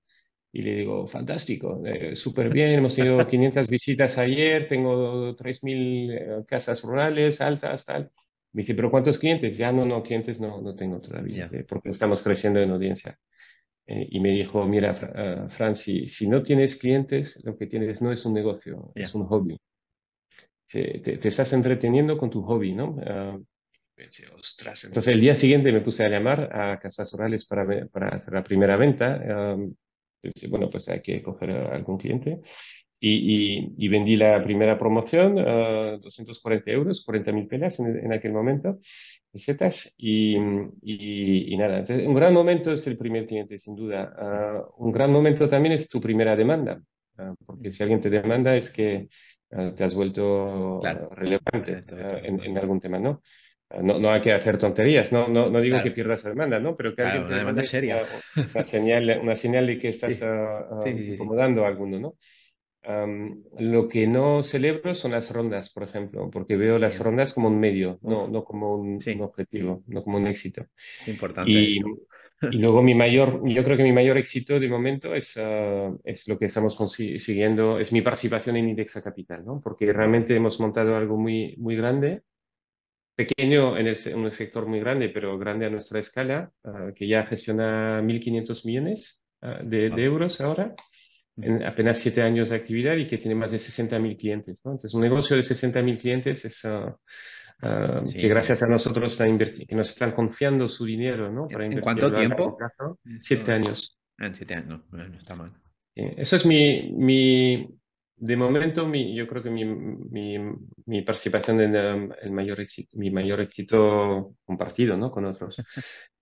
[0.56, 6.46] Y le digo, fantástico, eh, súper bien, hemos tenido 500 visitas ayer, tengo 3.000 eh,
[6.48, 8.10] casas rurales altas, tal.
[8.54, 9.58] Me dice, ¿pero cuántos clientes?
[9.58, 13.20] Ya no, no, clientes no, no tengo todavía, eh, porque estamos creciendo en audiencia.
[13.86, 14.94] y me dijo, mira,
[15.50, 19.26] Fran, si, si, no tienes clientes, lo que tienes no es un negocio, es un
[19.26, 19.58] hobby.
[20.70, 22.96] Te, te, estás entreteniendo con tu hobby, ¿no?
[24.38, 24.86] ostras.
[24.86, 28.44] Entonces el día siguiente me puse a llamar a Casas Rurales para, para hacer la
[28.44, 29.58] primera venta
[30.50, 32.42] bueno, pues hay que coger a algún cliente.
[33.00, 38.80] Y, y, vendí la primera promoción, 240 euros, 40.000 pelas en, en, aquel momento,
[39.32, 40.38] pesetas, y,
[40.82, 41.80] y, y, nada.
[41.80, 44.14] Entonces, un gran momento es el primer cliente, sin duda.
[44.18, 46.82] Ah, un gran momento también es tu primera demanda,
[47.18, 49.10] ah, porque si alguien te demanda es que
[49.52, 51.84] ah, te has vuelto relevante
[52.24, 53.22] en, en, algún tema, ¿no?
[53.82, 56.76] No, no, hay que hacer tonterías, no, no, no digo que pierdas la demanda, ¿no?
[56.76, 58.06] Pero que alguien una demanda seria.
[58.54, 60.22] Una señal, una señal de que estás
[60.86, 62.16] incomodando a alguno, ¿no?
[63.58, 67.60] lo que no celebro son las rondas, por ejemplo, porque veo las rondas como un
[67.60, 70.68] medio, no, no como un, objetivo, no como un éxito.
[71.02, 71.50] Es importante.
[71.50, 75.92] Y, y, luego mi mayor, yo creo que mi mayor éxito de momento es, ah,
[76.04, 79.62] es lo que estamos consiguiendo, es mi participación en Indexa Capital, ¿no?
[79.64, 82.22] Porque realmente hemos montado algo muy, muy grande
[83.16, 88.02] pequeño en, un sector muy grande, pero grande a nuestra escala, ah, que ya gestiona
[88.02, 90.76] 1.500 millones ah, de, euros ahora,
[91.38, 94.62] en apenas siete años de actividad y que tiene más de 60.000 clientes.
[94.64, 94.72] ¿no?
[94.72, 96.94] Entonces, un negocio de 60.000 clientes es uh,
[98.12, 101.48] que gracias a nosotros están que nos están confiando su dinero ¿no?
[101.48, 102.58] para ¿En cuánto tiempo?
[103.20, 103.98] siete años.
[104.18, 105.52] En siete años, no, no está mal.
[105.94, 107.68] Eso es mi, mi,
[108.18, 110.38] de momento, mi, yo creo que mi, mi,
[110.86, 115.12] mi participación en el, mayor éxito, mi mayor éxito compartido ¿no?
[115.12, 115.58] con otros.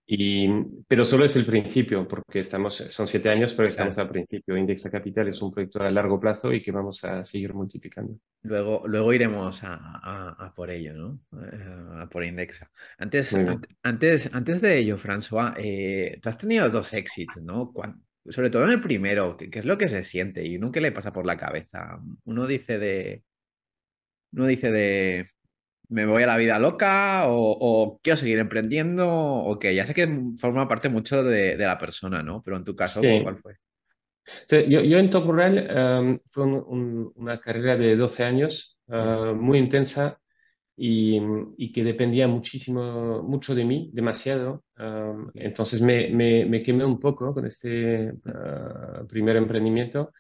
[0.05, 0.47] Y,
[0.87, 4.07] pero solo es el principio, porque estamos, son siete años, pero estamos Claro.
[4.07, 4.57] al principio.
[4.57, 8.17] Indexa Capital es un proyecto a largo plazo y que vamos a seguir multiplicando.
[8.41, 11.19] Luego, luego iremos a, a- a por ello, ¿no?
[11.41, 12.69] Eh, A por Indexa.
[12.97, 13.33] Antes,
[13.83, 17.71] antes, antes de ello, François, eh, tú has tenido dos éxitos, ¿no?
[18.29, 20.81] Sobre todo en el primero, ¿qué, qué es lo que se siente y uno qué
[20.81, 21.99] le pasa por la cabeza?
[22.25, 23.23] Uno dice de,
[24.31, 25.29] uno dice de,
[25.89, 29.93] me voy a la vida loca o, o quiero seguir emprendiendo o que ya sé
[29.93, 30.07] que
[30.39, 32.41] forma parte mucho de, de la persona, ¿no?
[32.43, 33.09] Pero en tu caso, Sí.
[33.21, 33.57] ¿cuál fue?
[34.49, 38.77] Sí, Yo, yo en Top Rural em, fue un- un- una carrera de 12 años,
[38.87, 40.19] eh, muy intensa
[40.75, 41.19] y,
[41.57, 44.63] y que dependía muchísimo, mucho de mí, demasiado.
[44.77, 50.11] Um, entonces me, me, me quemé un poco con este uh, primer emprendimiento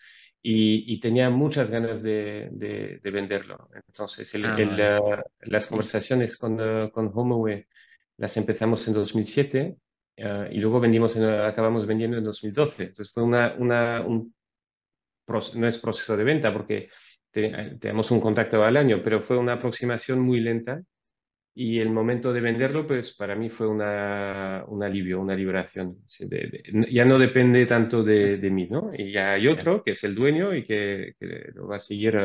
[0.41, 3.69] y, y tenía muchas ganas de, de, de venderlo.
[3.87, 7.65] Entonces el, Ah, el, uh, las conversaciones con, uh, con HomeAway
[8.17, 9.77] las empezamos en 2007
[10.17, 12.83] uh, y luego vendimos en- acabamos vendiendo en 2012.
[12.83, 14.33] Entonces fue una, una, un
[15.55, 16.89] no es proceso de venta porque
[17.33, 20.81] tenemos un contacto al año, pero fue una aproximación muy lenta
[21.55, 25.97] y el momento de venderlo, pues para mí fue una, un alivio, una liberación.
[26.89, 28.91] Ya no depende tanto de, de mí, ¿no?
[28.95, 32.17] Y ya hay otro que es el dueño y que, que lo va a seguir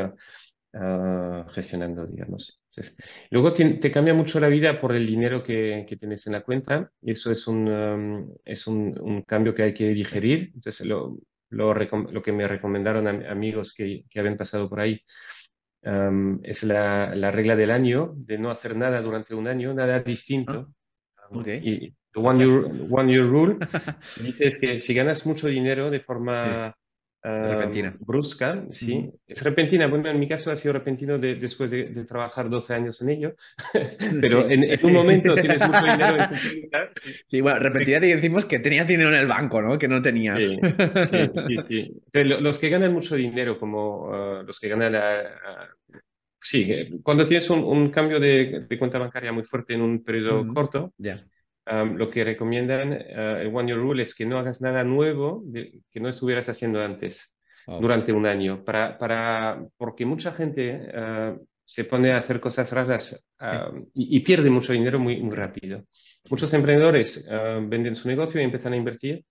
[0.72, 2.60] ah, gestionando, digamos.
[2.70, 2.96] Entonces,
[3.30, 6.42] luego te, te cambia mucho la vida por el dinero que, que tienes en la
[6.42, 10.52] cuenta y eso es un, um, es un, un cambio que hay que digerir.
[10.54, 11.18] Entonces, lo,
[11.50, 15.00] lo, lo que me recomendaron am- amigos que, que habían pasado por ahí
[15.82, 19.96] um, es la, la regla del año, de no hacer nada durante un año, nada
[19.96, 20.68] Ah, distinto.
[21.30, 21.48] Um, ok.
[21.60, 23.58] y the one year, one year rule
[24.16, 26.74] dice que si ganas mucho dinero de forma
[27.40, 27.98] repentina.
[27.98, 29.86] brusca, sí, es repentina.
[29.88, 33.10] Bueno, en mi caso ha sido repentino de- después de, de trabajar 12 años en
[33.10, 33.34] ello,
[34.20, 36.36] pero Sí, en, en un momento tienes mucho dinero en tu
[37.26, 39.78] sí, bueno, repentina y decimos que tenías dinero en el banco, ¿no?
[39.78, 40.52] Que no tenías.
[41.34, 42.02] Sí, sí.
[42.12, 45.68] Entonces, los que ganan mucho dinero, como ah, los que ganan, ah, ah,
[46.42, 50.04] sí, eh, cuando tienes un, un cambio de, de cuenta bancaria muy fuerte en un
[50.04, 51.28] periodo corto, Ya.
[51.84, 55.80] Lo que recomiendan, ah, el One Year Rule es que no hagas nada nuevo de-
[55.90, 57.20] que no estuvieras haciendo antes
[57.80, 63.22] durante un año, para, para, porque mucha gente ah, se pone a hacer cosas raras
[63.94, 65.84] y, y pierde mucho dinero muy, muy rápido.
[66.30, 69.24] Muchos emprendedores ah, venden su negocio y empiezan a invertir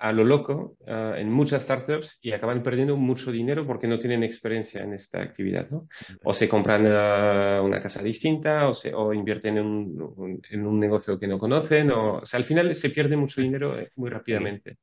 [0.00, 4.22] a lo loco ah, en muchas startups y acaban perdiendo mucho dinero porque no tienen
[4.24, 5.88] experiencia en esta actividad, ¿no?
[6.22, 10.66] O se compran ah, una casa distinta o, se, o invierten en un, un- en
[10.66, 13.90] un negocio que no conocen, o, o sea, al final se pierde mucho dinero eh,
[13.96, 14.78] muy rápidamente.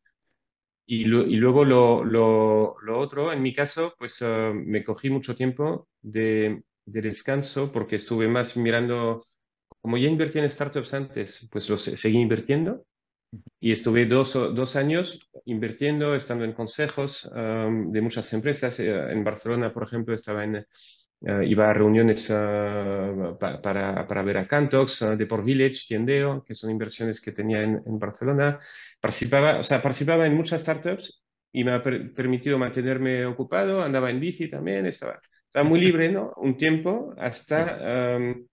[0.85, 5.09] Y, lu- y luego lo, lo, lo otro, en mi caso, pues ah, me cogí
[5.09, 9.25] mucho tiempo de, de descanso porque estuve más mirando,
[9.81, 12.85] como ya invertí en startups antes, pues lo se- seguí invirtiendo
[13.59, 18.79] y estuve dos, dos años invirtiendo, estando en consejos um, de muchas empresas.
[18.79, 20.65] Eh, en Barcelona, por ejemplo, estaba en, eh,
[21.47, 26.53] iba a reuniones ah, pa- para, para ver a Cantox, ah, Deport Village, Tiendeo, que
[26.55, 28.59] son inversiones que tenía en, en Barcelona.
[29.01, 33.81] Participaba, o sea, participaba en muchas startups y me ha per- permitido mantenerme ocupado.
[33.83, 36.33] Andaba en bici también, estaba, estaba muy libre, ¿no?
[36.37, 38.45] Un tiempo hasta, um,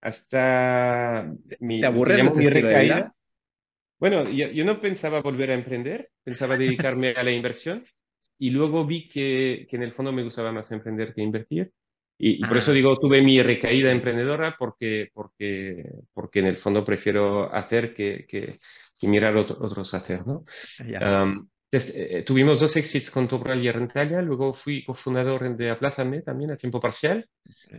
[0.00, 1.32] hasta
[1.78, 3.12] ¿Te mi, te aburres de este mi recaída.
[4.00, 7.84] Bueno, yo, yo no pensaba volver a emprender, pensaba dedicarme a la inversión
[8.38, 11.70] y luego vi que, que en el fondo me gustaba más emprender que invertir.
[12.18, 15.84] Y, y por eso Ah, digo, tuve mi recaída emprendedora porque, porque,
[16.14, 18.58] porque en el fondo prefiero hacer que, que,
[18.98, 20.44] que mirar otro- otros hacer, ¿no?
[20.78, 21.00] Ya.
[21.00, 26.22] Um, entonces, eh, tuvimos dos exits con Topral y Rentalia, luego fui cofundador de Aplázame
[26.22, 27.26] también a tiempo parcial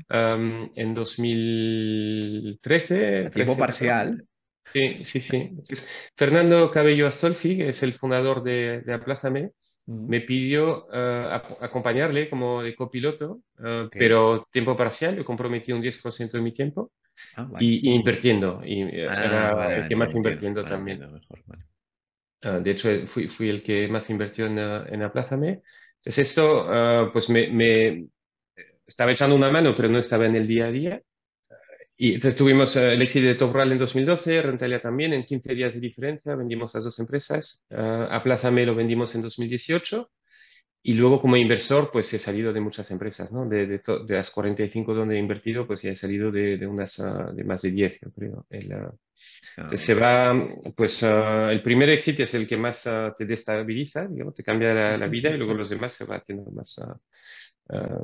[0.10, 3.64] um, en 2013, A tiempo 13, 14.
[3.64, 4.28] parcial.
[4.74, 5.36] Sí, sí, sí.
[5.38, 9.52] Entonces, Fernando Cabello Astolfi, que es el fundador de, de Aplázame,
[9.88, 10.08] Ujú.
[10.08, 13.96] me pidió eh, ap- acompañarle como de copiloto, eh, Ok.
[13.98, 15.18] pero tiempo parcial.
[15.18, 16.92] Yo comprometí un 10% de mi tiempo
[17.34, 17.68] Ah, vale.
[17.68, 18.62] y, y invirtiendo.
[18.66, 21.08] Y eh, Ah, era vale, el que más invirtiendo Vale, también.
[21.08, 21.44] mejor.
[22.44, 25.62] Ah, de hecho, fui, fui el que más invirtió en, en Aplázame.
[25.98, 26.68] Entonces, esto,
[27.14, 28.08] pues me, me
[28.88, 31.02] estaba echando una mano, pero no estaba en el día a día.
[32.04, 35.54] Y entonces tuvimos eh, el éxito de Top Rural en 2012, Rentalia también, en 15
[35.54, 37.62] días de diferencia, vendimos las dos empresas.
[37.70, 40.10] Uh, Aplázame lo vendimos en 2018
[40.82, 43.48] y luego como inversor pues he salido de muchas empresas, ¿no?
[43.48, 47.00] De, de, de las 45 donde he invertido pues ya he salido de, de unas,
[47.00, 48.48] ah, de más de 10, yo creo.
[48.50, 50.34] El, ah, se va,
[50.76, 52.82] pues el primer éxito es el que más
[53.16, 56.50] te destabiliza, digamos, te cambia la, la vida y luego los demás se va haciendo
[56.50, 58.00] más ah,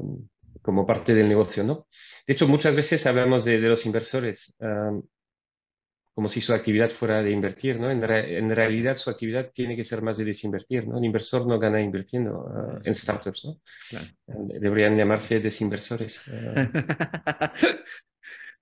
[0.67, 1.87] como parte del negocio, ¿no?
[2.27, 4.53] De hecho, muchas veces hablamos de, de los inversores.
[4.59, 5.03] Um,
[6.13, 7.91] como si su actividad fuera de invertir, ¿no?
[7.91, 10.97] En, re- en realidad su actividad tiene que ser más de desinvertir, ¿no?
[10.97, 13.61] El inversor no gana invirtiendo ah, en startups, ¿no?
[13.87, 14.07] Claro.
[14.25, 16.19] Deberían llamarse desinversores.
[16.27, 16.69] eh.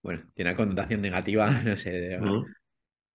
[0.01, 2.19] Bueno, tiene una connotación negativa, no sé.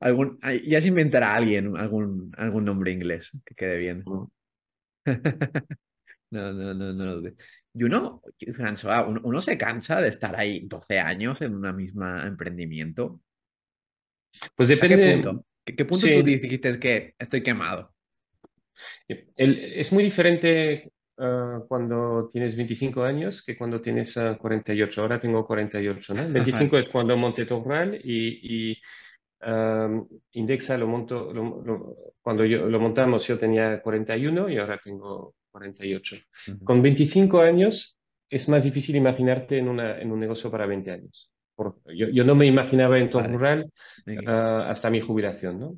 [0.00, 4.04] Algún, ya se inventará alguien algún, algún nombre inglés que quede bien.
[6.30, 7.34] No, no, no, no lo dudes.
[7.74, 8.20] Y uno,
[8.52, 13.20] François, uno, uno se cansa de estar ahí 12 años en una misma emprendimiento.
[14.56, 15.44] Pues ¿A qué depende, punto?
[15.64, 17.94] ¿Qué, qué punto sí, tú dijiste que estoy quemado?
[19.36, 25.02] el- es muy diferente ah, cuando tienes 25 años que cuando tienes ah, 48.
[25.02, 26.22] Ahora tengo 48, ¿no?
[26.32, 28.82] 25 es cuando monté Torral y, y
[29.42, 29.88] ah,
[30.32, 35.34] Indexa lo monto, lo- lo- cuando yo, lo montamos yo tenía 41 y ahora tengo
[35.50, 36.16] 48.
[36.48, 36.64] Ujú.
[36.64, 37.96] Con 25 años
[38.28, 41.30] es más difícil imaginarte en, una, en un negocio para 20 años.
[41.54, 43.28] Por- yo, yo no me imaginaba en Vale.
[43.28, 44.24] Torral Ok.
[44.26, 45.76] ah, hasta mi jubilación, ¿no?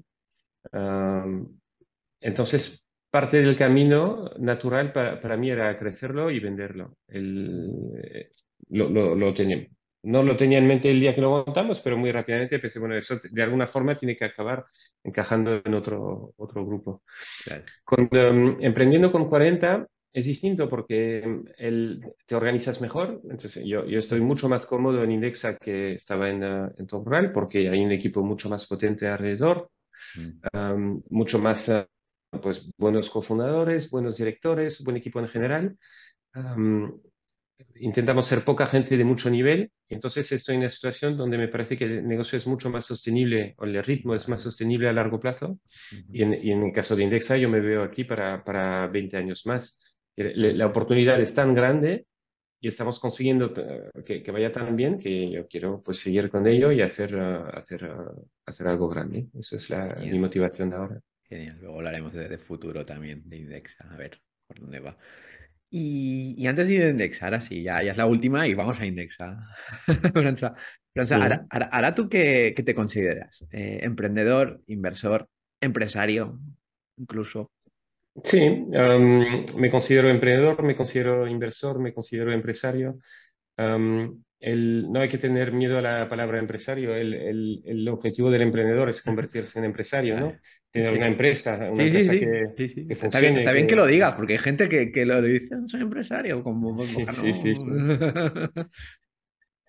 [2.21, 6.97] Entonces, parte del camino natural para, para mí era crecerlo y venderlo.
[7.09, 7.71] El-
[8.03, 8.31] eh,
[8.71, 9.67] lo, lo- lo tenía,
[10.05, 12.97] no lo tenía en mente el día que lo montamos, pero muy rápidamente pensé, bueno,
[12.97, 14.65] eso de alguna forma tiene que acabar
[15.05, 17.03] encajando en otro, otro grupo.
[17.45, 17.65] Claro.
[17.85, 23.21] Con, em, emprendiendo con 40 es distinto porque em, el- te organizas mejor.
[23.31, 27.05] Entonces, yo, yo estoy mucho más cómodo en Indexa que estaba en, eh, en Top
[27.07, 29.69] Rural porque hay un equipo mucho más potente alrededor
[30.17, 30.41] Mm.
[30.55, 31.85] um, mucho más, uh,
[32.43, 35.77] pues, buenos cofundadores, buenos directores, buen equipo en general.
[36.35, 37.01] Um,
[37.77, 41.77] intentamos ser poca gente de mucho nivel, entonces estoy en una situación donde me parece
[41.77, 45.21] que el negocio es mucho más sostenible, o el ritmo es más sostenible a largo
[45.21, 45.59] plazo,
[45.93, 46.03] Ujú.
[46.13, 49.17] y en, y en el caso de Indexa yo me veo aquí para, para 20
[49.17, 49.79] años más.
[50.17, 52.07] Le- La oportunidad es tan grande
[52.61, 56.47] y estamos consiguiendo eh, que, que vaya tan bien que yo quiero pues seguir con
[56.47, 59.27] ello y hacer, uh, hacer, uh, hacer algo grande.
[59.39, 61.01] Esa es la, mi motivación ahora.
[61.29, 61.59] Genial.
[61.61, 64.97] Luego hablaremos de, de futuro también, de Indexa, a ver por dónde va.
[65.75, 68.79] Y, y antes de ir a indexar, así, ya, ya es la última y vamos
[68.79, 69.39] a indexar.
[70.13, 70.55] Franza,
[70.93, 73.43] Franza, tú qué, qué te consideras?
[73.51, 75.27] Eh, ¿emprendedor, inversor,
[75.63, 76.39] empresario,
[76.99, 77.51] incluso?
[78.23, 82.99] Sí, um, me considero emprendedor, me considero inversor, me considero empresario.
[83.57, 86.95] Um, el- no hay que tener miedo a la palabra empresario.
[86.95, 90.33] El, el- el objetivo del emprendedor es convertirse en empresario, ¿no?
[90.71, 90.97] Tener Sí.
[90.97, 93.77] una empresa, una Sí, empresa sí, que, que Está bien, funcione, está bien que que-
[93.77, 96.75] lo digas, porque hay gente que, que lo dice, soy empresario, como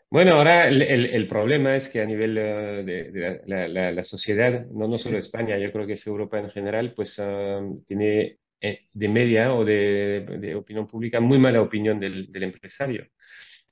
[0.10, 3.92] bueno, ahora el, el- el problema es que a nivel eh, de, de la, la-
[3.92, 7.62] la sociedad, no, no solo España, yo creo que es Europa en general, pues ah,
[7.88, 13.08] tiene eh, de media o de, de opinión pública muy mala opinión del, del empresario.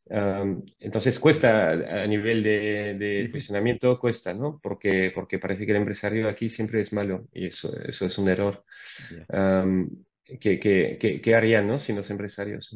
[0.06, 3.28] Um, entonces cuesta a nivel de, de Sí.
[3.30, 4.60] posicionamiento, cuesta, ¿no?
[4.62, 8.28] Porque, porque parece que el empresario aquí siempre es malo y eso, eso es un
[8.30, 8.66] error.
[9.30, 9.90] Um,
[10.40, 11.80] ¿qué, qué, qué- qué harían, ¿no?
[11.80, 12.70] Sin los empresarios?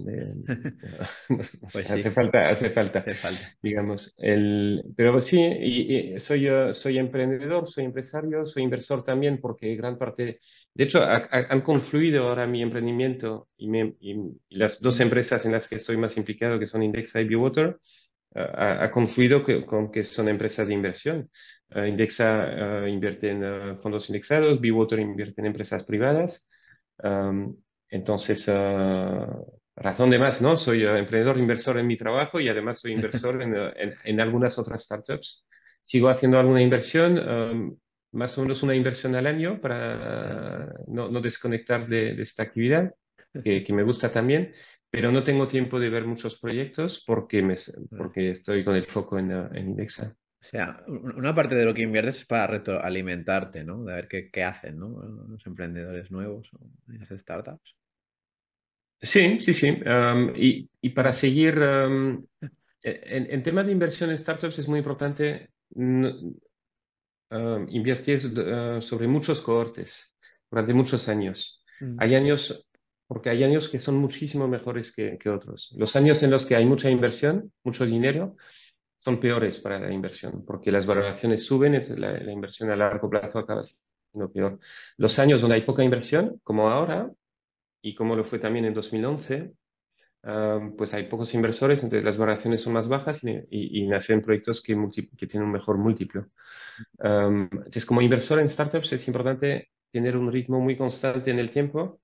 [1.71, 1.91] Pues sí.
[1.93, 3.53] hace falta, hace falta, Hace falta.
[3.61, 4.13] digamos.
[4.17, 9.75] El, pero sí, y, y soy, yo- soy emprendedor, soy empresario, soy inversor también porque
[9.75, 10.39] gran parte,
[10.73, 14.13] de hecho, ha- ha- han confluido ahora mi emprendimiento y, mi- y-
[14.49, 17.77] y las dos empresas en las que estoy más implicado, que son Indexa y Bewater,
[18.35, 21.29] ha, confluido que- con que son empresas de inversión.
[21.69, 26.43] Eh, Indexa eh, invierte en eh, fondos indexados, Bewater invierte en empresas privadas.
[27.03, 27.55] Um,
[27.89, 29.37] entonces, ah,
[29.75, 30.57] razón de más, ¿no?
[30.57, 34.19] Soy eh, emprendedor, inversor en mi trabajo y además soy inversor en, eh, en- en
[34.21, 35.45] algunas otras startups.
[35.81, 37.77] Sigo haciendo alguna inversión, um,
[38.13, 42.93] más o menos una inversión al año para no, no desconectar de, de esta actividad,
[43.43, 44.53] que, que me gusta también,
[44.89, 47.55] pero no tengo tiempo de ver muchos proyectos porque, me,
[47.97, 50.15] porque estoy con el foco en, en Indexa.
[50.45, 53.83] O sea, un- una parte de lo que inviertes es para retroalimentarte, ¿no?
[53.83, 55.01] De ver qué, qué hacen, ¿no?
[55.27, 57.75] Los emprendedores nuevos o las startups.
[59.01, 59.71] Sí, sí, sí.
[59.71, 62.23] Um, y, y para seguir, um,
[62.83, 66.35] en, en tema de inversión en startups es muy importante um,
[67.69, 70.13] invertir uh, sobre muchos cohortes
[70.51, 71.63] durante muchos años.
[71.79, 71.97] Mm.
[71.99, 72.67] Hay años,
[73.07, 75.73] porque hay años que son muchísimo mejores que, que otros.
[75.75, 78.37] Los años en los que hay mucha inversión, mucho dinero,
[79.05, 83.39] son peores para la inversión, porque las valoraciones suben, la, la inversión a largo plazo
[83.39, 84.59] acaba siendo peor.
[84.97, 87.11] Los años donde hay poca inversión, como ahora,
[87.81, 89.53] y como lo fue también en 2011,
[90.23, 94.21] um, pues hay pocos inversores, entonces las valoraciones son más bajas y, y, y nacen
[94.23, 96.27] proyectos que, multi- que tienen un mejor múltiplo.
[96.99, 101.51] Um, entonces, como inversor en startups es importante tener un ritmo muy constante en el
[101.51, 102.01] tiempo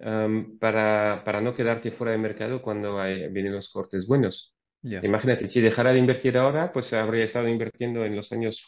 [0.00, 4.51] um, para, para no quedarte fuera de mercado cuando hay, vienen los cortes buenos.
[4.82, 5.00] Ya.
[5.02, 8.64] Imagínate, si dejara de invertir ahora, pues habría estado invirtiendo en los años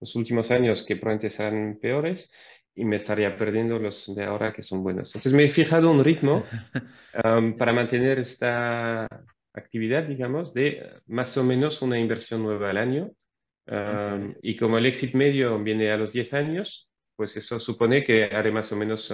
[0.00, 2.28] los últimos años que probablemente serán peores
[2.74, 5.08] y me estaría perdiendo los de ahora que son buenos.
[5.08, 6.44] Entonces me he fijado un ritmo
[7.58, 9.08] para mantener esta
[9.54, 13.10] actividad, digamos, de más o menos una inversión nueva al año.
[14.42, 18.52] y como el exit medio viene a los 10 años, pues eso supone que haré
[18.52, 19.10] más o menos,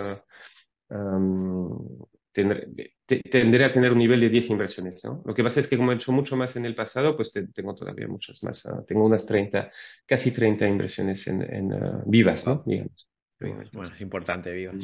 [0.91, 5.05] uh, tendré, a tener un nivel de 10 inversiones.
[5.05, 5.23] ¿no?
[5.25, 7.75] Lo que pasa es que como he hecho mucho más en el pasado, pues tengo
[7.75, 8.65] todavía muchas más.
[8.67, 9.71] Ah, tengo unas 30,
[10.07, 12.63] casi 30 inversiones en, en ah, vivas, ¿no?
[12.67, 13.07] Digamos.
[13.39, 14.77] Bueno, es importante, vivas.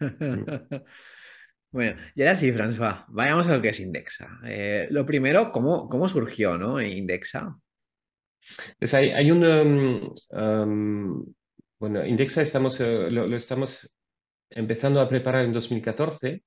[0.00, 0.24] Mm.
[0.24, 0.44] Mm.
[1.74, 4.28] Bueno, y ahora sí, François, vayamos a lo que es Indexa.
[4.44, 6.80] Eh, lo primero, ¿cómo, cómo surgió ¿no?
[6.80, 7.58] Indexa?
[8.78, 10.14] Pues hay, hay un...
[10.30, 11.34] Um,
[11.80, 13.90] bueno, Indexa estamos, eh, lo, estamos
[14.50, 16.44] empezando a preparar en 2014.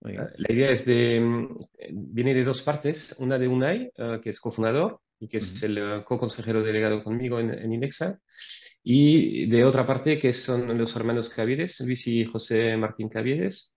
[0.00, 1.58] La idea es de, mm,
[1.90, 6.04] viene de dos partes, una de Unai, ah, que es cofundador y que es el
[6.04, 8.20] co-consejero delegado conmigo en, Indexa,
[8.84, 13.72] y de otra parte que son los hermanos Caviedes, Luis y José Martín Caviedes,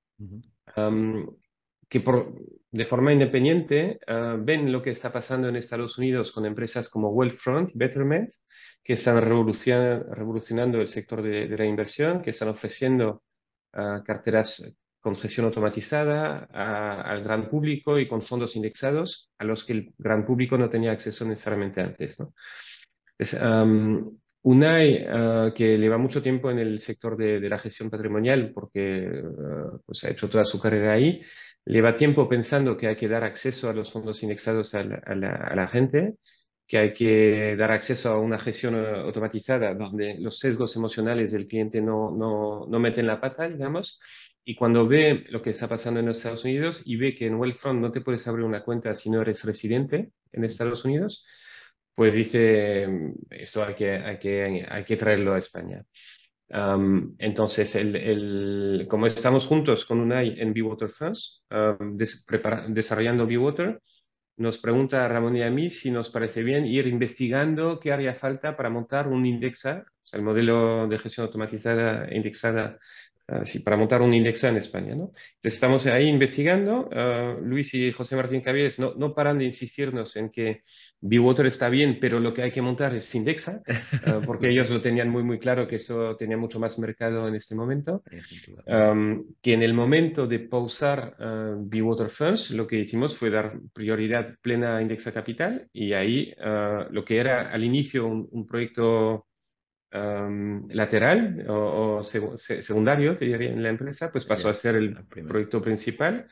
[1.90, 2.36] que por,
[2.70, 7.10] de forma independiente ah, ven lo que está pasando en Estados Unidos con empresas como
[7.10, 8.32] Wealthfront, Betterment,
[8.84, 13.24] que están revolucionando el sector de, la inversión, que están ofreciendo
[13.72, 14.62] carteras
[15.02, 16.48] con gestión automatizada
[17.04, 20.92] al gran público y con fondos indexados a los que el gran público no tenía
[20.92, 22.18] acceso necesariamente antes.
[22.20, 22.34] ¿no?
[24.44, 29.80] UNAI, uh, que lleva mucho tiempo en el sector de, la gestión patrimonial porque uh,
[29.86, 31.22] pues ha hecho toda su carrera ahí,
[31.66, 36.16] lleva tiempo pensando que hay que dar acceso a los fondos indexados a la, gente,
[36.68, 41.48] que hay que dar acceso a una gestión uh, automatizada donde los sesgos emocionales del
[41.48, 44.00] cliente no, no, no meten la pata, digamos,
[44.44, 47.80] y cuando ve lo que está pasando en Estados Unidos y ve que en Wealthfront
[47.80, 51.26] no te puedes abrir una cuenta si no eres residente en Estados Unidos,
[51.94, 52.88] pues dice,
[53.30, 55.84] esto hay que, hay que, hay que traerlo a España.
[57.20, 61.44] entonces, el, como estamos juntos con UNAI en Water Funds,
[62.70, 63.80] desarrollando Water,
[64.38, 68.16] nos pregunta a Ramón y a mí si nos parece bien ir investigando qué haría
[68.16, 72.80] falta para montar un indexa, el modelo de gestión automatizada e indexada
[73.28, 74.96] Ah, para montar un index en España.
[74.96, 75.14] ¿no?
[75.42, 76.90] estamos ahí investigando.
[76.92, 80.64] Ah, Luis y José Martín Cavieres no, no paran de insistirnos en que
[81.00, 83.62] Bewater está bien, pero lo que hay que montar es Indexa,
[84.06, 87.36] ah, porque ellos lo tenían muy, muy claro que eso tenía mucho más mercado en
[87.36, 88.04] este momento.
[89.42, 91.16] que en el momento de pausar
[91.60, 96.34] Bewater Funds, lo que hicimos fue dar prioridad plena a Indexa Capital y ahí
[96.90, 99.28] lo que era al inicio un proyecto
[99.92, 106.28] lateral o, secundario, te diría, en la empresa, pues pasó a ser el proyecto principal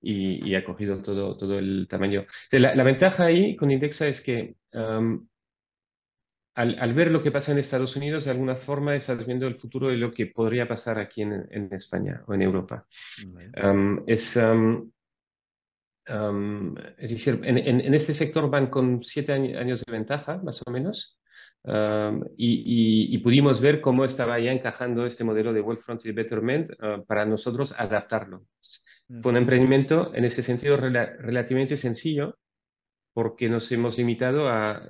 [0.00, 2.24] y, ha cogido todo, todo el tamaño.
[2.50, 4.56] La, ventaja ahí con Indexa es que
[6.54, 9.88] al, ver lo que pasa en Estados Unidos, de alguna forma estás viendo el futuro
[9.88, 12.86] de lo que podría pasar aquí en, España o en Europa.
[14.06, 14.36] es,
[16.98, 21.18] es decir, en, este sector van con siete años de ventaja, más o menos
[21.64, 27.24] y, pudimos ver cómo estaba ya encajando este modelo de Wealthfront y Betterment ah, para
[27.24, 28.44] nosotros adaptarlo.
[29.20, 32.38] Fue un emprendimiento en ese sentido relativamente sencillo
[33.12, 34.82] porque nos hemos limitado a,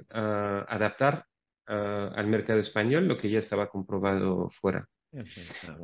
[0.68, 1.26] adaptar
[1.66, 4.86] ah, al mercado español lo que ya estaba comprobado fuera.
[5.14, 5.22] Ah,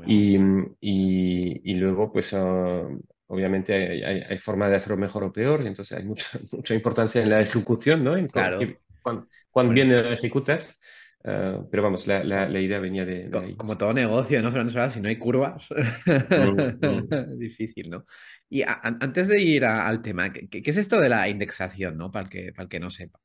[0.07, 0.39] y,
[0.81, 6.75] y, luego, pues obviamente hay, forma de hacerlo mejor o peor, entonces hay mucha, mucha
[6.75, 8.17] importancia en la ejecución, ¿no?
[8.17, 8.61] En claro
[9.03, 10.79] cuando, bien lo ejecutas.
[11.25, 13.57] Eh, pero vamos, la, la, idea venía de, ahí.
[13.57, 14.91] Como todo negocio, ¿no, François?
[14.91, 15.69] Si no hay curvas,
[16.07, 17.39] mm, mm.
[17.39, 18.05] difícil, ¿no?
[18.49, 22.11] Y antes de ir al tema, ¿qué, ¿qué, es esto de la indexación, ¿no?
[22.11, 23.19] Para el que, para el que no sepa.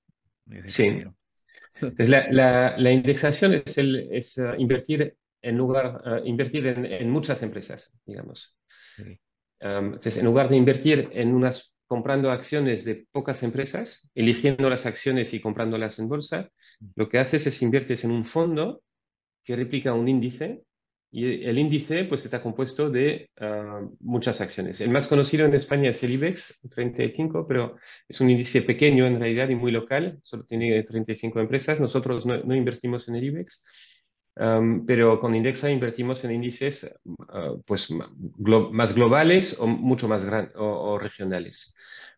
[0.65, 1.03] Sí.
[1.79, 7.09] Pues la, la, indexación es, el, es uh, invertir en lugar, uh, invertir en, en,
[7.09, 8.55] muchas empresas, digamos.
[8.97, 14.87] Um, entonces, en lugar de invertir en unas comprando acciones de pocas empresas, eligiendo las
[14.87, 16.49] acciones y comprándolas en bolsa,
[16.95, 18.81] lo que haces es inviertes en un fondo
[19.43, 20.63] que replica un índice
[21.11, 24.81] y el índice pues está compuesto de ah, muchas acciones.
[24.81, 27.77] El más conocido en España es el IBEX 35, pero
[28.07, 31.79] es un índice pequeño en realidad y muy local, solo tiene 35 empresas.
[31.79, 33.61] Nosotros no, invertimos en el IBEX,
[34.35, 36.89] pero con Indexa invertimos en índices
[37.29, 41.73] ah, pues, más globales o mucho más grandes o regionales.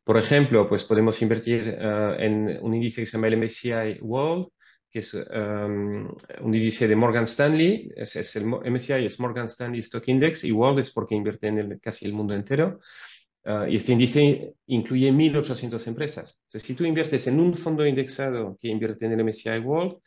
[0.06, 4.50] Por ejemplo, pues podemos invertir eh, en un índice que se llama el MSCI World,
[4.92, 6.08] que es um,
[6.42, 7.92] un índice de Morgan Stanley.
[7.96, 12.06] Es, el MSCI es Morgan Stanley Stock Index y World es porque invierte en casi
[12.06, 12.80] el mundo entero.
[13.46, 16.40] Uh, y este índice incluye 1.800 empresas.
[16.46, 19.98] Entonces, si tú inviertes en un fondo indexado que invierte en el MSCI World,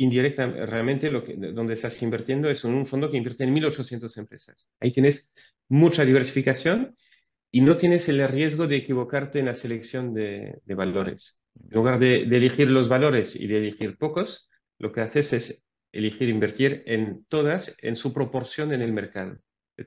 [0.00, 4.16] indirecta, realmente lo que, donde estás invirtiendo es en un fondo que invierte en 1.800
[4.16, 4.66] empresas.
[4.80, 5.30] Ahí tienes
[5.68, 6.96] mucha diversificación
[7.50, 11.38] y no tienes el riesgo de equivocarte en la selección de, valores.
[11.54, 14.48] En lugar de, elegir los valores y de elegir pocos,
[14.78, 19.36] lo que haces es elegir invertir en todas en su proporción en el mercado.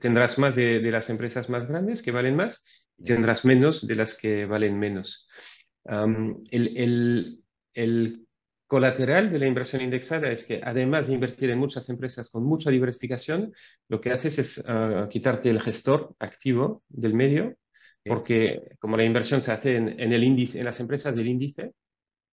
[0.00, 2.62] Tendrás más de, las empresas más grandes que valen más
[2.98, 5.26] y tendrás menos de las que valen menos.
[6.52, 7.40] el,
[7.72, 8.24] el
[8.66, 12.70] colateral de la inversión indexada es que además de invertir en muchas empresas con mucha
[12.70, 13.52] diversificación,
[13.88, 17.56] lo que haces es ah, quitarte el gestor activo del medio,
[18.04, 21.72] porque como la inversión se hace en, el índice, en las empresas del índice,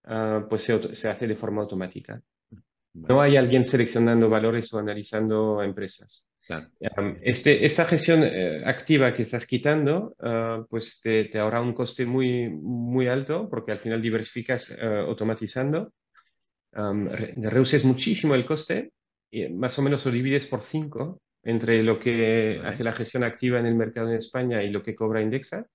[0.05, 2.21] ah, pues se, hace de forma automática.
[2.93, 6.25] No hay alguien seleccionando valores o analizando empresas.
[7.21, 12.05] Este, esta gestión eh, activa que estás quitando, ah, pues te, te, ahorra un coste
[12.05, 14.71] muy, muy alto porque al final diversificas
[15.07, 15.93] automatizando
[16.73, 18.91] reduces muchísimo el coste
[19.29, 23.59] y más o menos lo divides por 5 entre lo que hace la gestión activa
[23.59, 25.65] en el mercado en España y lo que cobra Indexa,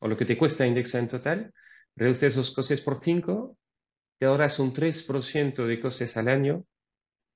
[0.00, 1.52] o lo que te cuesta Indexa en total,
[1.94, 3.56] reduces esos costes por 5,
[4.18, 6.64] te ahorras un 3% de costes al año,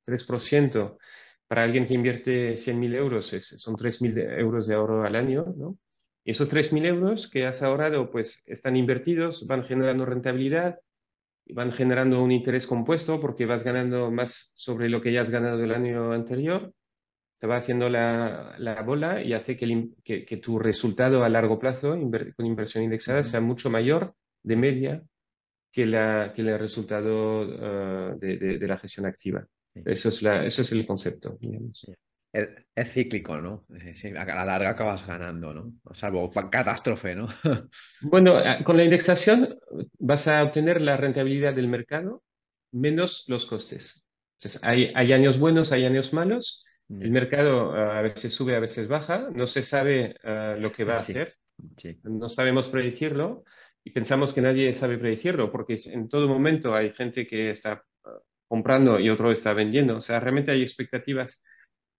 [0.07, 0.99] 3%.
[1.47, 5.79] Para alguien que invierte 100.000 euros son 3.000 euros de ahorro al año, ¿no?
[6.25, 10.81] Y esos 3.000 euros que has ahorrado, pues están invertidos, van generando rentabilidad,
[11.49, 15.63] van generando un interés compuesto porque vas ganando más sobre lo que ya has ganado
[15.63, 16.73] el año anterior,
[17.33, 21.91] se va haciendo la, la bola y hace que, que, tu resultado a largo plazo
[22.37, 25.03] con inversión indexada sea mucho mayor de media
[25.71, 29.47] que, la, que el resultado ah, de, de, la gestión activa.
[29.75, 31.39] Eso, es la, eso es el concepto.
[32.75, 33.65] Es, cíclico, ¿no?
[33.71, 35.73] a la larga acabas ganando, ¿no?
[35.95, 37.29] Salvo catástrofe, ¿no?
[38.03, 39.59] bueno, eh, con la indexación
[39.99, 42.23] vas a obtener la rentabilidad del mercado
[42.73, 44.05] menos los costes.
[44.39, 46.63] Entonces, hay, hay años buenos, hay años malos.
[46.91, 49.31] El mercado eh, a veces sube, a veces baja.
[49.33, 51.37] No se sabe eh, lo que va a hacer.
[52.03, 53.45] No sabemos predecirlo
[53.83, 57.83] y pensamos que nadie sabe predecirlo porque en todo momento hay gente que está
[58.47, 59.97] comprando y otro está vendiendo.
[59.97, 61.43] O sea, realmente hay expectativas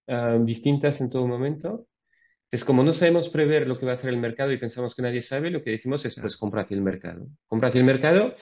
[0.08, 1.88] Ah, distintas en todo momento.
[2.50, 5.02] Es como no sabemos prever lo que va a hacer el mercado y pensamos que
[5.02, 7.28] nadie sabe, lo que decimos es pues cómprate el mercado.
[7.48, 8.36] Cómprate el mercado.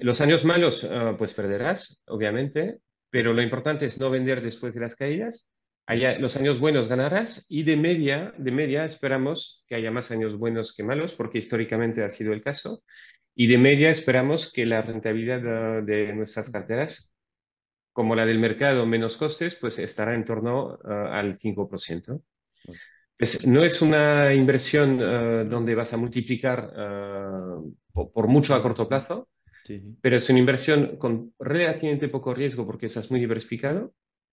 [0.00, 2.78] Los años malos ah, pues perderás, obviamente,
[3.10, 5.46] pero lo importante es no vender después de las caídas.
[5.86, 10.38] Allá, los años buenos ganarás y de media, de media esperamos que haya más años
[10.38, 12.82] buenos que malos, porque históricamente ha sido el caso.
[13.34, 17.09] Y de media esperamos que la rentabilidad ah, de nuestras carteras
[17.92, 22.22] como la del mercado menos costes, pues estará en torno ah, al 5%.
[23.18, 27.58] Pues no es una inversión ah, donde vas a multiplicar ah,
[27.92, 29.28] por, mucho a corto plazo,
[30.00, 33.92] pero es una inversión con relativamente poco riesgo porque estás muy diversificado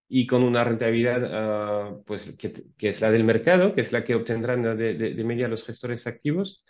[0.09, 4.63] y con una rentabilidad pues, que, es la del mercado, que es la que obtendrán
[4.77, 6.63] de, media los gestores activos,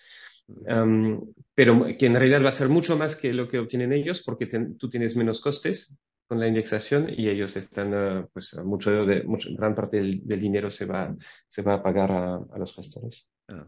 [1.54, 4.48] pero que en realidad va a ser mucho más que lo que obtienen ellos porque
[4.78, 5.94] tú tienes menos costes
[6.28, 10.70] con la indexación y ellos están, eh, pues mucho de, mucho, gran parte del, dinero
[10.70, 11.16] se va,
[11.48, 13.26] se va a pagar a, los gestores.
[13.48, 13.66] Ah,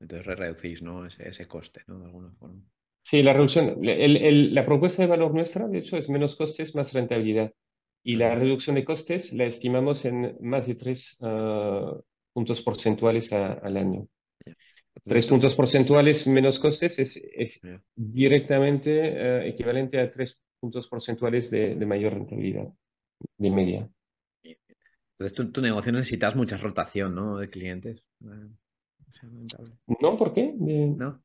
[0.00, 1.06] entonces reducís ¿no?
[1.06, 1.98] ese, ese, coste, ¿no?
[1.98, 2.60] De alguna forma.
[3.02, 6.74] Sí, la reducción, el, el, la propuesta de valor nuestra, de hecho, es menos costes,
[6.74, 7.52] más rentabilidad.
[8.02, 11.94] Y la reducción de costes la estimamos en más de tres ah,
[12.32, 14.08] puntos porcentuales al año.
[15.04, 17.60] Tres puntos porcentuales menos costes es, es
[17.94, 22.66] directamente eh, equivalente a tres puntos porcentuales de, mayor rentabilidad
[23.38, 23.88] de media.
[24.42, 27.38] Entonces, tu, negocio necesitas mucha rotación, ¿no?
[27.38, 28.02] De clientes.
[28.18, 30.52] No, ¿por qué?
[30.58, 31.22] ¿No?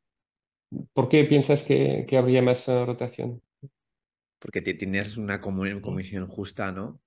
[0.93, 3.41] ¿Por qué piensas que, habría más eh, rotación?
[4.41, 6.99] Porque tienes una comisión justa, ¿no?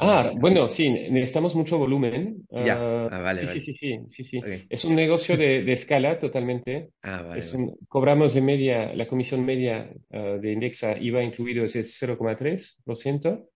[0.00, 2.46] ah, bueno, sí, necesitamos mucho volumen.
[2.50, 6.90] Ya, ah, ah, vale, sí, sí, sí, sí, sí, Es un negocio de, escala totalmente.
[7.02, 7.42] Ah, vale,
[7.88, 13.48] cobramos de media, la comisión media ah, de Indexa IVA incluido es 0,3%.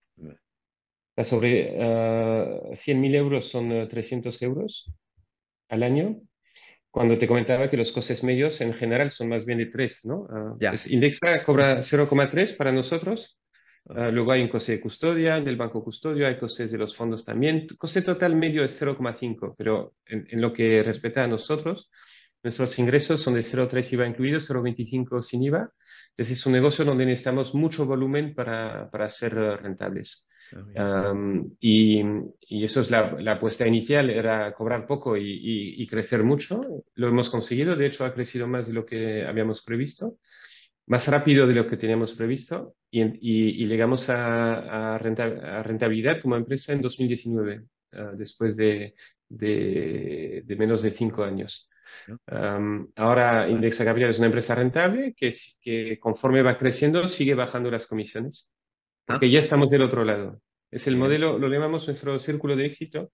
[1.23, 4.91] Sobre uh, 100.000 euros son 300 euros
[5.69, 6.21] al año.
[6.91, 10.27] Cuando te comentaba que los costes medios en general son más bien de 3, ¿no?
[10.59, 13.37] Pues Indexa cobra 0,3 para nosotros
[13.89, 17.23] Ah, luego hay un coste de custodia del banco custodio, hay costes de los fondos
[17.23, 17.67] también.
[17.77, 21.89] Coste total medio es 0,5, pero en, lo que respecta a nosotros,
[22.43, 25.71] nuestros ingresos son de 0,3 IVA incluido, 0,25 sin IVA.
[26.09, 30.26] Entonces es un negocio donde necesitamos mucho volumen para, para ser rentables.
[30.75, 31.13] Ah,
[31.59, 32.01] y,
[32.41, 36.61] y, eso es la, la, apuesta inicial, era cobrar poco y, y, y, crecer mucho.
[36.95, 40.17] Lo hemos conseguido, de hecho ha crecido más de lo que habíamos previsto,
[40.87, 46.35] más rápido de lo que teníamos previsto y, llegamos a, a renta- a rentabilidad como
[46.35, 48.95] empresa en 2019, ah, después de,
[49.29, 51.69] de, de menos de cinco años.
[52.27, 53.49] Am, ahora.
[53.49, 58.49] Indexa Capital es una empresa rentable que, que conforme va creciendo sigue bajando las comisiones,
[59.07, 60.41] porque Ah, ya estamos del otro lado.
[60.69, 63.11] Es el modelo, lo llamamos nuestro círculo de éxito,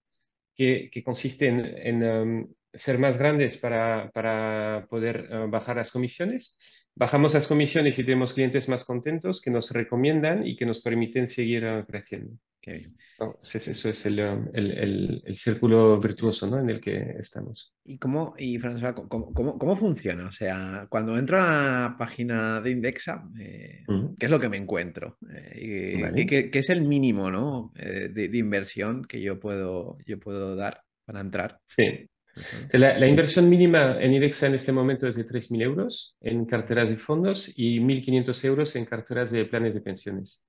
[0.54, 5.90] que, que consiste en, en, am, ser más grandes para, para poder ah, bajar las
[5.90, 6.56] comisiones.
[6.96, 11.26] Bajamos las comisiones y tenemos clientes más contentos que nos recomiendan y que nos permiten
[11.26, 12.38] seguir ah, creciendo.
[12.66, 16.58] Entonces, eso es el, um, el, el- el círculo virtuoso, ¿no?
[16.58, 17.74] en el que estamos.
[17.84, 20.28] ¿Y cómo, y François, cómo, cómo, cómo funciona?
[20.28, 23.84] O sea, cuando entro a la página de Indexa, eh.
[24.18, 25.18] ¿qué es lo que me encuentro?
[25.30, 25.66] Eh, y
[25.96, 26.26] ¿qué, Vale.
[26.26, 27.72] qué- qué es el mínimo, ¿no?
[27.76, 31.58] eh, de, de inversión que yo puedo, yo puedo dar para entrar?
[31.66, 32.08] Sí.
[32.34, 32.44] Todo?
[32.72, 36.88] La, la inversión mínima en IDEXA en este momento es de 3.000 euros en carteras
[36.88, 40.46] de fondos y 1.500 euros en carteras de planes de pensiones.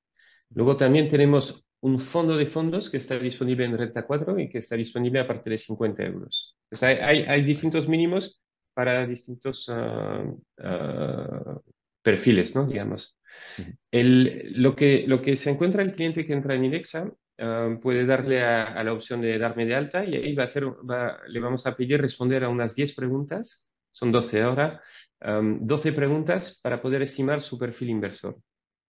[0.50, 4.60] Luego también tenemos un fondo de fondos que está disponible en Renta 4 y que
[4.60, 6.58] está disponible a partir de 50 euros.
[6.70, 8.42] Pues hay, hay, hay distintos mínimos
[8.74, 10.26] para distintos ah,
[10.60, 11.62] ah,
[12.02, 12.66] perfiles, ¿no?
[12.66, 13.18] Digamos.
[13.92, 18.06] El, lo que, lo que se encuentra el cliente que entra en IDEXA ah, puede
[18.06, 21.20] darle a, a la opción de darme de alta y ahí va a hacer, va-
[21.28, 23.62] le vamos a pedir responder a unas 10 preguntas,
[23.92, 24.82] son 12 ahora,
[25.20, 28.38] am, 12 preguntas para poder estimar su perfil inversor.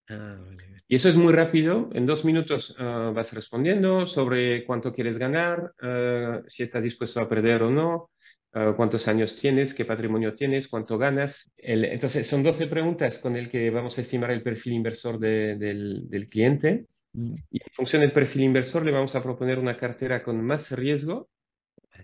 [0.09, 0.83] Ah, vale.
[0.89, 1.91] Y eso es muy rápido.
[1.93, 7.29] En dos minutos ah, vas respondiendo sobre cuánto quieres ganar, ah, si estás dispuesto a
[7.29, 8.11] perder o no,
[8.53, 11.53] ah, cuántos años tienes, qué patrimonio tienes, cuánto ganas.
[11.57, 15.57] El- entonces, son 12 preguntas con el que vamos a estimar el perfil inversor de-
[15.57, 16.87] del, del cliente.
[17.17, 21.31] Y en función del perfil inversor, le vamos a proponer una cartera con más riesgo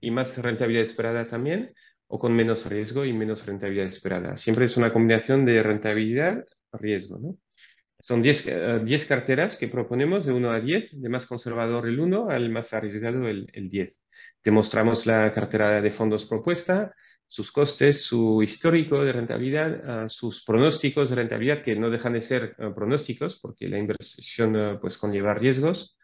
[0.00, 1.74] y más rentabilidad esperada también,
[2.06, 4.36] o con menos riesgo y menos rentabilidad esperada.
[4.36, 7.36] Siempre es una combinación de rentabilidad-riesgo, ¿no?
[8.00, 12.00] Son 10 eh, 10 carteras que proponemos de 1 a 10, de más conservador el
[12.00, 13.94] 1 al más arriesgado el 10.
[14.42, 16.94] Te mostramos la cartera de fondos propuesta,
[17.32, 22.20] sus costes, su histórico de rentabilidad, ah, sus pronósticos de rentabilidad, que no dejan de
[22.20, 25.96] ser ah, pronósticos, porque la inversión ah, pues conlleva riesgos.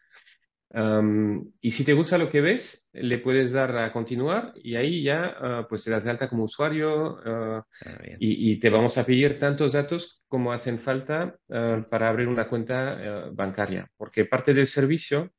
[0.73, 5.03] Am, y si te gusta lo que ves, le puedes dar a continuar y ahí
[5.03, 7.63] ya pues te das de alta como usuario ah,
[8.19, 13.29] y, y te vamos a pedir tantos datos como hacen falta para abrir una cuenta
[13.33, 15.31] bancaria, porque parte del servicio,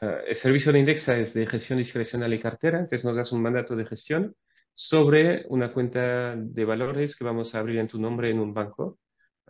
[0.00, 3.42] ah, el servicio de Indexa es de gestión discrecional y cartera, entonces nos das un
[3.42, 4.34] mandato de gestión
[4.74, 8.98] sobre una cuenta de valores que vamos a abrir en tu nombre en un banco,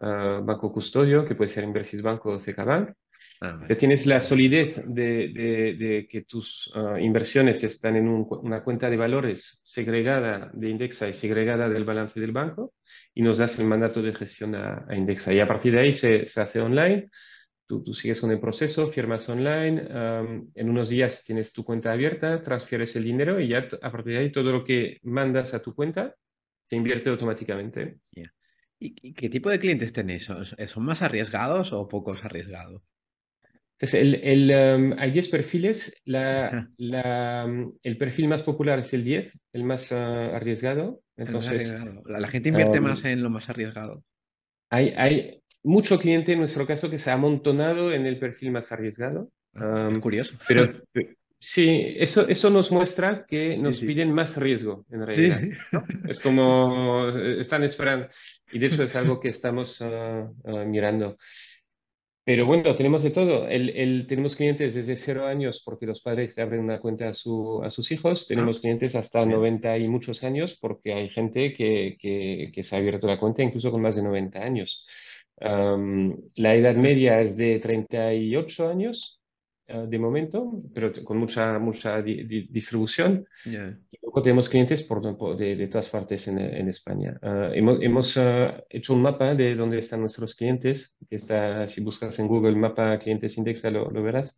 [0.01, 2.91] ah, banco custodio, que puede ser Inversis Banco o CK Bank.
[3.43, 3.77] Ah, vale.
[3.77, 8.91] tienes la solidez de, de- de que tus ah, inversiones están en un una cuenta
[8.91, 12.75] de valores segregada de Indexa y segregada del balance del banco
[13.15, 15.33] y nos das el mandato de gestión a, a Indexa.
[15.33, 17.09] Y a partir de ahí se, se hace online,
[17.71, 19.87] tú, tú sigues con el proceso, firmas online,
[20.57, 24.19] en unos días tienes tu cuenta abierta, transfieres el dinero y ya a partir de
[24.19, 26.17] ahí todo lo que mandas a tu cuenta
[26.69, 27.99] se invierte automáticamente.
[28.81, 30.25] ¿Y, qué tipo de clientes tenéis?
[30.25, 32.83] ¿Son, más arriesgados o pocos arriesgados?
[33.79, 35.95] Entonces, el, el, um, hay 10 perfiles.
[36.05, 41.03] La, la, um, el perfil más popular es el 10, el más uh, arriesgado.
[41.17, 42.03] El más Entonces, arriesgado.
[42.07, 44.03] La, la gente invierte más en lo más arriesgado.
[44.71, 48.73] hay, hay mucho cliente en nuestro caso que se ha amontonado en el perfil más
[48.73, 49.31] arriesgado.
[49.55, 50.37] Ah, es Um, curioso.
[50.47, 53.87] pero pe- sí, eso, eso nos muestra que Sí, nos sí.
[53.87, 55.05] piden más riesgo en Sí.
[55.07, 55.41] realidad.
[55.73, 55.85] ¿no?
[56.09, 58.09] Es como eh, están esperando.
[58.53, 61.17] Y de hecho es algo que estamos uh, uh, mirando.
[62.25, 63.49] Pero bueno, tenemos de todo.
[63.49, 67.61] El, el- tenemos clientes desde cero años porque los padres abren una cuenta a, su-
[67.65, 68.23] a sus hijos.
[68.23, 69.31] Ah, Tenemos clientes hasta bien.
[69.31, 73.43] 90 y muchos años porque hay gente que, que, que se ha abierto la cuenta
[73.43, 74.87] incluso con más de 90 años.
[75.41, 79.21] Am, la edad media es de 38 años
[79.69, 83.27] ah, de momento, pero con mucha, mucha di- di- distribución.
[83.45, 83.79] Ya.
[83.93, 87.19] Y luego tenemos clientes por, por- de, de todas partes en, en España.
[87.23, 91.81] Ah, hemos hemos, ah, hecho un mapa de dónde están nuestros clientes, que está, si
[91.81, 94.37] buscas en Google Mapa Clientes Indexa, lo, lo verás.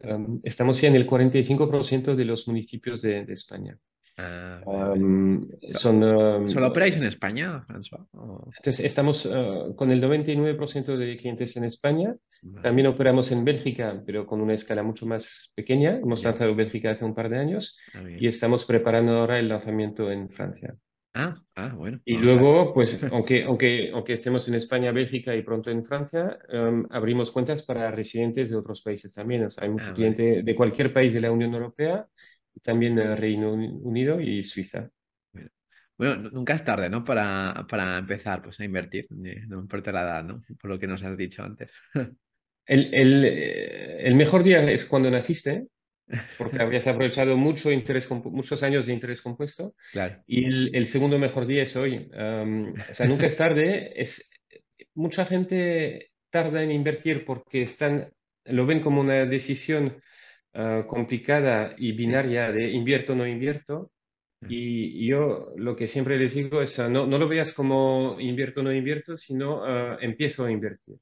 [0.00, 3.78] Um, estamos ya en el 45% de los municipios de, de España.
[4.16, 5.00] Ah, vale, vale.
[5.04, 8.06] Um, So- son, um, ¿Solo operáis en España, François?
[8.12, 12.14] ¿O- entonces, estamos uh, con el 99% de clientes en España.
[12.42, 12.62] Vale.
[12.62, 15.96] También operamos en Bélgica, pero con una escala mucho más pequeña.
[15.98, 20.10] Hemos lanzado Bélgica hace un par de años Ah, y estamos preparando ahora el lanzamiento
[20.10, 20.74] en Francia.
[21.14, 22.00] Ah, ah, bueno.
[22.06, 26.86] Y luego, pues, aunque, aunque, aunque estemos en España, Bélgica y pronto en Francia, em,
[26.90, 29.44] abrimos cuentas para residentes de otros países también.
[29.44, 29.96] O sea, hay mucho Ah, vale.
[30.14, 32.06] cliente de cualquier país de la Unión Europea
[32.62, 34.90] también Reino Uni- Unido y Suiza.
[35.32, 35.50] Bueno,
[35.96, 37.04] Bueno, nunca es tarde, ¿no?
[37.04, 40.42] Para, para empezar pues, a invertir, no importa la edad, ¿no?
[40.60, 41.70] Por lo que nos has dicho antes.
[42.64, 45.66] El, el, eh, el mejor día es cuando naciste,
[46.38, 49.74] porque habrías aprovechado mucho interés, muchos años de interés compuesto.
[49.90, 50.22] Claro.
[50.26, 52.08] Y el, el segundo mejor día es hoy.
[52.16, 54.00] Um, o sea, nunca es tarde.
[54.00, 54.30] Es,
[54.94, 58.12] mucha gente tarda en invertir porque están,
[58.44, 60.01] lo ven como una decisión
[60.54, 63.90] uh, complicada y binaria de invierto no invierto.
[64.48, 68.62] Y yo lo que siempre les digo es, uh, no, no lo veas como invierto
[68.62, 70.96] no invierto, sino uh, empiezo a invertir.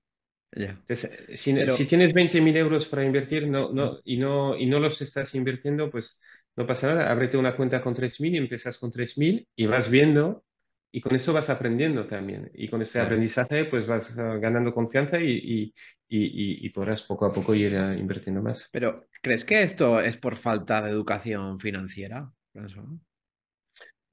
[0.88, 4.80] Entonces, si, Pero- si tienes 20.000 euros para invertir no, no, y, no, y no
[4.80, 6.20] los estás invirtiendo, pues
[6.56, 7.10] no pasa nada.
[7.10, 10.44] Ábrete una cuenta con 3.000 y empiezas con 3.000 y vas viendo
[10.92, 12.50] y con eso vas aprendiendo también.
[12.54, 13.06] Y con ese Claro.
[13.06, 15.74] aprendizaje pues vas ah, ganando confianza y, y,
[16.08, 18.68] y, y- podrás poco a poco ir ah, invirtiendo más.
[18.72, 22.32] Pero, ¿crees que esto es por falta de educación financiera?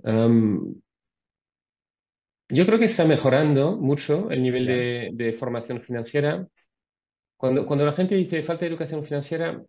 [0.03, 0.81] Am,
[2.49, 6.47] yo creo que está mejorando mucho el nivel de, de formación financiera.
[7.37, 9.63] Cuando, cuando la gente dice falta de educación financiera,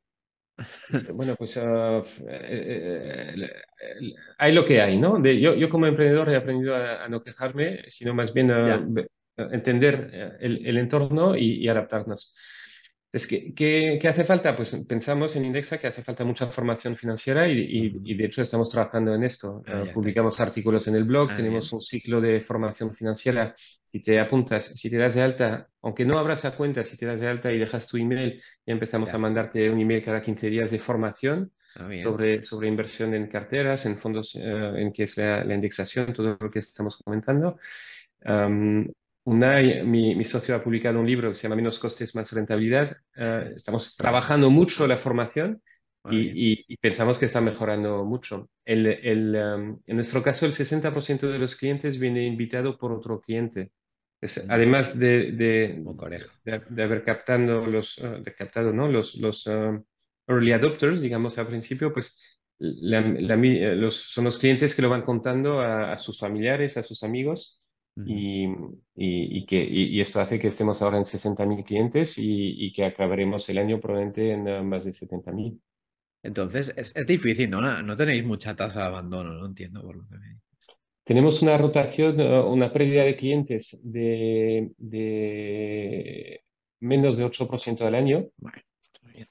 [1.14, 3.50] bueno, pues ah, eh, eh,
[3.80, 5.18] eh, hay lo que hay, ¿no?
[5.18, 8.84] De- yo, yo como emprendedor he aprendido a, a no quejarme, sino más bien a,
[9.36, 12.34] entender eh, el, el entorno y, y adaptarnos.
[13.10, 14.54] Es que, ¿qué, qué hace falta?
[14.54, 18.42] Pues pensamos en Indexa que hace falta mucha formación financiera y, y- y de hecho
[18.42, 19.62] estamos trabajando en esto.
[19.66, 21.74] Ah, publicamos artículos en el blog, Ah, tenemos bien.
[21.76, 23.54] un ciclo de formación financiera.
[23.82, 27.06] Si te apuntas, si te das de alta, aunque no abras la cuenta, si te
[27.06, 29.14] das de alta y dejas tu email, ya empezamos Ya.
[29.14, 33.86] a mandarte un email cada 15 días de formación Ah, sobre, sobre inversión en carteras,
[33.86, 37.56] en fondos, eh, en que sea la indexación, todo lo que estamos comentando.
[38.24, 38.86] Um,
[39.24, 42.96] Unai, mi, mi socio, ha publicado un libro que se llama Menos costes, más rentabilidad.
[43.14, 45.62] Eh, estamos trabajando mucho la formación
[46.08, 48.48] y, y- y pensamos que está mejorando mucho.
[48.64, 53.20] El, el, um, en nuestro caso, el 60% de los clientes viene invitado por otro
[53.20, 53.70] cliente.
[54.20, 54.50] Es- Mm.
[54.50, 55.84] además de, de,
[56.44, 58.88] de- de haber captando los, eh, de captado, ¿no?
[58.88, 59.84] los, los um,
[60.26, 62.18] early adopters, digamos, al principio, pues
[62.58, 66.76] la- la eh, los, son los clientes que lo van contando a, a sus familiares,
[66.78, 67.60] a sus amigos.
[68.04, 72.72] Y, y- y que, y, esto hace que estemos ahora en 60.000 clientes y, y
[72.72, 75.60] que acabaremos el año probablemente en más de 70.000.
[76.22, 77.60] Entonces, es, es difícil, ¿no?
[77.82, 80.40] No tenéis mucha tasa de abandono, no entiendo por lo que me
[81.04, 86.42] Tenemos una rotación, una pérdida de clientes de, de
[86.80, 88.26] menos de 8% al año.
[88.36, 88.58] Bueno,
[88.92, 89.28] está bien.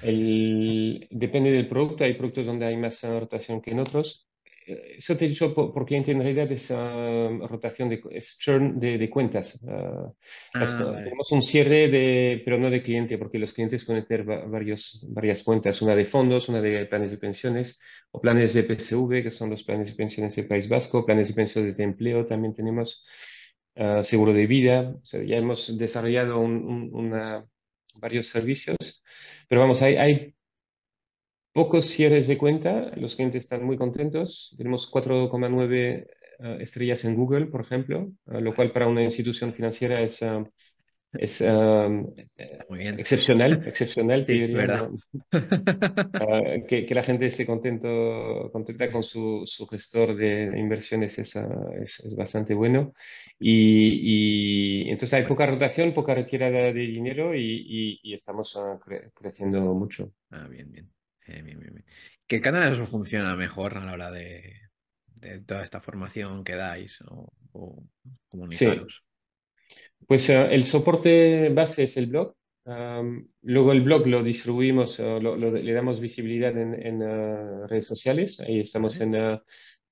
[0.00, 4.25] El, depende del producto, hay productos donde hay más rotación que en otros.
[4.66, 8.36] Eh, Eso te he dicho por, por cliente, en realidad es eh, rotación de, es
[8.38, 9.58] churn de, de cuentas.
[9.68, 10.10] Ah,
[10.58, 11.02] las- Ah, vale.
[11.04, 15.04] tenemos un cierre de, pero no de cliente, porque los clientes pueden tener va- varios,
[15.08, 17.78] varias cuentas, una de fondos, una de planes de pensiones,
[18.10, 21.34] o planes de PSV, que son los planes de pensiones del País Vasco, planes de
[21.34, 23.04] pensiones de empleo también tenemos,
[23.76, 24.94] ah, seguro de vida.
[25.02, 27.46] O sea, ya hemos desarrollado un- un- una-
[27.96, 28.76] varios servicios,
[29.48, 30.34] pero vamos, hay, hay
[31.56, 34.54] pocos cierres de cuenta, los clientes están muy contentos.
[34.58, 36.08] Tenemos 4,9
[36.40, 40.44] eh, estrellas en Google, por ejemplo, eh, lo cual para una institución financiera es, eh,
[41.14, 41.40] es
[42.68, 43.02] muy bien.
[43.02, 44.90] excepcional, excepcional, Sí, diría, verdad.
[46.18, 51.36] Eh, que, que la gente esté contento, contenta con su, su gestor de inversiones es,
[51.36, 51.46] ah,
[51.78, 52.94] es, es bastante bueno.
[53.38, 58.78] Y, y entonces hay poca rotación, poca retirada de dinero y, y- y estamos ah,
[58.82, 60.10] cre- creciendo mucho.
[60.30, 60.92] Ah, bien, bien.
[61.28, 61.84] Eh, bien, bien, bien.
[62.26, 64.60] ¿Qué canales os funciona mejor a la hora de,
[65.06, 67.82] de toda esta formación que dais o, o
[68.28, 69.02] comunicaros?
[70.06, 72.34] Pues eh, el soporte base es el blog.
[73.42, 78.40] Luego el blog lo distribuimos, lo- lo- le damos visibilidad en, en, redes sociales.
[78.40, 79.14] Ahí estamos en,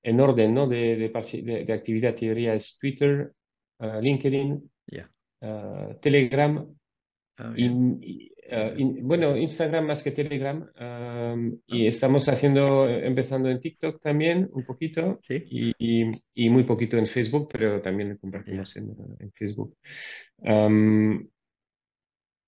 [0.03, 0.66] en orden, ¿no?
[0.68, 2.14] de, de, parci- de- de actividad.
[2.14, 3.32] Te diría es Twitter,
[3.78, 4.70] LinkedIn,
[6.01, 6.66] Telegram
[7.39, 10.68] Ah, y, eh, in- bueno, Instagram más que Telegram.
[10.76, 11.88] am, y Ah.
[11.90, 15.45] estamos haciendo, empezando en TikTok también un poquito Sí.
[15.51, 19.76] y, y- y muy poquito en Facebook, pero también compartimos en, en Facebook.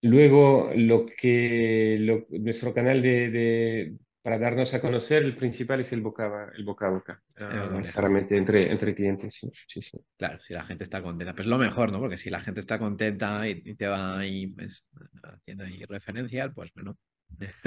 [0.03, 3.95] Luego, lo que lo- nuestro canal de, de-
[4.27, 7.83] para darnos a conocer, el principal es el boca, a- el boca a boca, ah,
[7.93, 9.35] claramente entre, entre clientes.
[9.41, 9.99] Sí, sí, sí.
[10.19, 12.01] Claro, si la gente está contenta, pues lo mejor, ¿no?
[12.01, 14.83] Porque si la gente está contenta y, y te va ahí pues,
[15.23, 16.97] haciendo ahí referencias, pues bueno,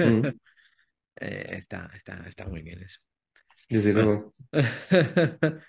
[0.04, 0.30] Mm,
[1.16, 3.00] eh, está, está, está muy bien eso.
[3.68, 3.94] desde Bueno.
[3.94, 4.34] luego.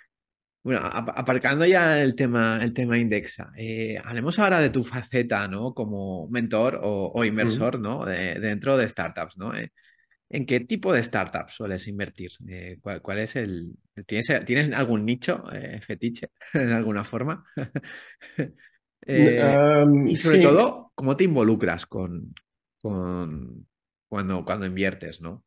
[0.64, 5.48] Bueno, ap- aparcando ya el tema, el tema Indexa, eh, hablemos ahora de tu faceta,
[5.48, 5.74] ¿no?
[5.74, 8.06] Como mentor o, o Mm, inversor, ¿no?
[8.06, 9.56] De- dentro de startups, ¿no?
[9.56, 9.72] Eh,
[10.34, 12.32] ¿En qué tipo de startups sueles invertir?
[12.48, 13.76] Eh, ¿cuál, cuál es el...
[14.08, 17.44] ¿Tienes, ¿tienes algún nicho eh, fetiche de alguna forma?
[19.08, 22.34] Eh, am, y sobre sí, todo, ¿cómo te involucras con,
[22.82, 23.68] con
[24.08, 25.44] cuando, cuando inviertes, ¿no?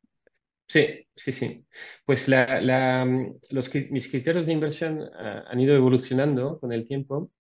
[0.69, 1.67] sí, sí, sí.
[2.05, 7.31] Pues la, la, mm, los, mis criterios de inversión han ido evolucionando con el tiempo.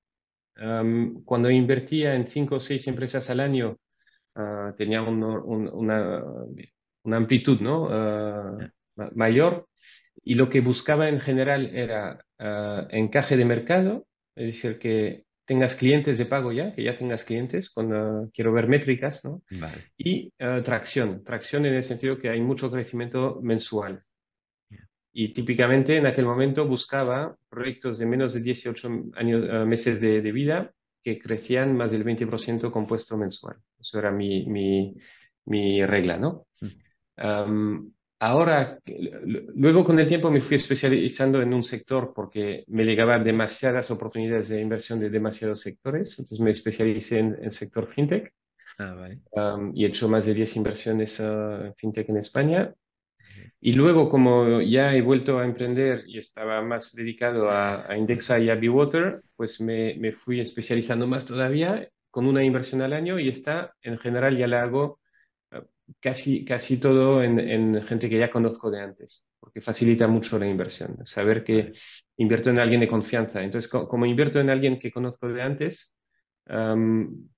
[0.56, 3.78] Am, cuando invertía en cinco o seis empresas al año,
[4.36, 6.22] ah, tenía un- un- una,
[7.04, 7.88] una amplitud, ¿no?
[7.90, 8.58] ah,
[9.14, 9.66] mayor
[10.22, 15.74] y lo que buscaba en general era ah, encaje de mercado, es decir, que tengas
[15.74, 19.42] clientes de pago ya, que ya tengas clientes, cuando quiero ver métricas, ¿no?
[19.50, 19.84] Vale.
[19.98, 24.02] Y ah, tracción, tracción en el sentido que hay mucho crecimiento mensual.
[25.16, 30.22] Y típicamente en aquel momento buscaba proyectos de menos de 18 años, ah, meses de,
[30.22, 33.56] de vida que crecían más del 20% compuesto mensual.
[33.78, 34.96] Eso era mi, mi,
[35.44, 36.46] mi regla, ¿no?
[36.62, 36.66] Mm,
[37.16, 38.78] Am, ahora,
[39.54, 44.48] luego con el tiempo me fui especializando en un sector porque me llegaban demasiadas oportunidades
[44.48, 46.10] de inversión de demasiados sectores.
[46.18, 48.32] Entonces me especialicé en el sector fintech
[48.78, 49.20] Ah, vale.
[49.36, 52.74] am, y he hecho más de 10 inversiones ah, en fintech en España.
[53.60, 58.38] Y luego, como ya he vuelto a emprender y estaba más dedicado a, a Indexa
[58.40, 63.18] y a Bewater, pues me, me fui especializando más todavía con una inversión al año
[63.20, 65.00] y esta en general ya la hago
[66.00, 70.46] casi, casi todo en, en gente que ya conozco de antes, porque facilita mucho la
[70.48, 70.98] inversión.
[71.06, 71.72] Saber que
[72.16, 73.42] invierto en alguien de confianza.
[73.42, 75.92] Entonces, co- como invierto en alguien que conozco de antes,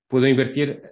[0.08, 0.82] puedo invertir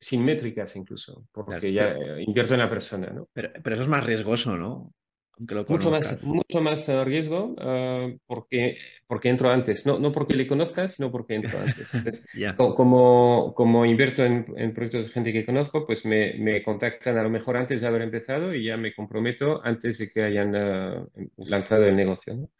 [0.00, 3.28] sin métricas incluso, Claro, porque ya pero, invierto en la persona, ¿no?
[3.32, 4.92] pero, pero eso es más riesgoso, ¿no?
[5.38, 6.20] Aunque lo Mucho más, conozcas.
[6.22, 8.76] mucho más eh, riesgo eh, porque,
[9.06, 11.94] porque entro antes, no, no porque le conozca, sino porque entro antes.
[11.94, 16.62] Entonces, co- como, como invierto en, en proyectos de gente que conozco, pues me, me
[16.62, 20.22] contactan a lo mejor antes de haber empezado y ya me comprometo antes de que
[20.22, 21.06] hayan eh,
[21.38, 22.50] lanzado el negocio, ¿no?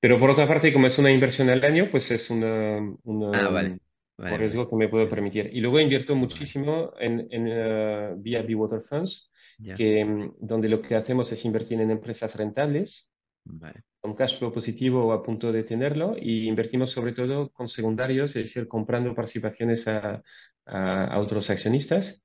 [0.00, 2.78] Pero por otra parte, como es una inversión al año, pues es una,
[3.30, 3.78] Ah, una, vale.
[4.26, 4.70] un Vale, riesgo vale.
[4.70, 5.50] que me puedo permitir.
[5.52, 6.16] Y luego invierto Vale.
[6.16, 9.31] muchísimo en, en eh, vía Water Funds,
[9.62, 9.76] Ya.
[9.76, 13.08] que, mm, donde lo que hacemos es invertir en empresas rentables
[13.44, 13.84] Vale.
[14.00, 18.30] con cash flow positivo o a punto de tenerlo y invertimos sobre todo con secundarios,
[18.36, 20.22] es decir, comprando participaciones a,
[20.66, 22.22] a- a otros accionistas.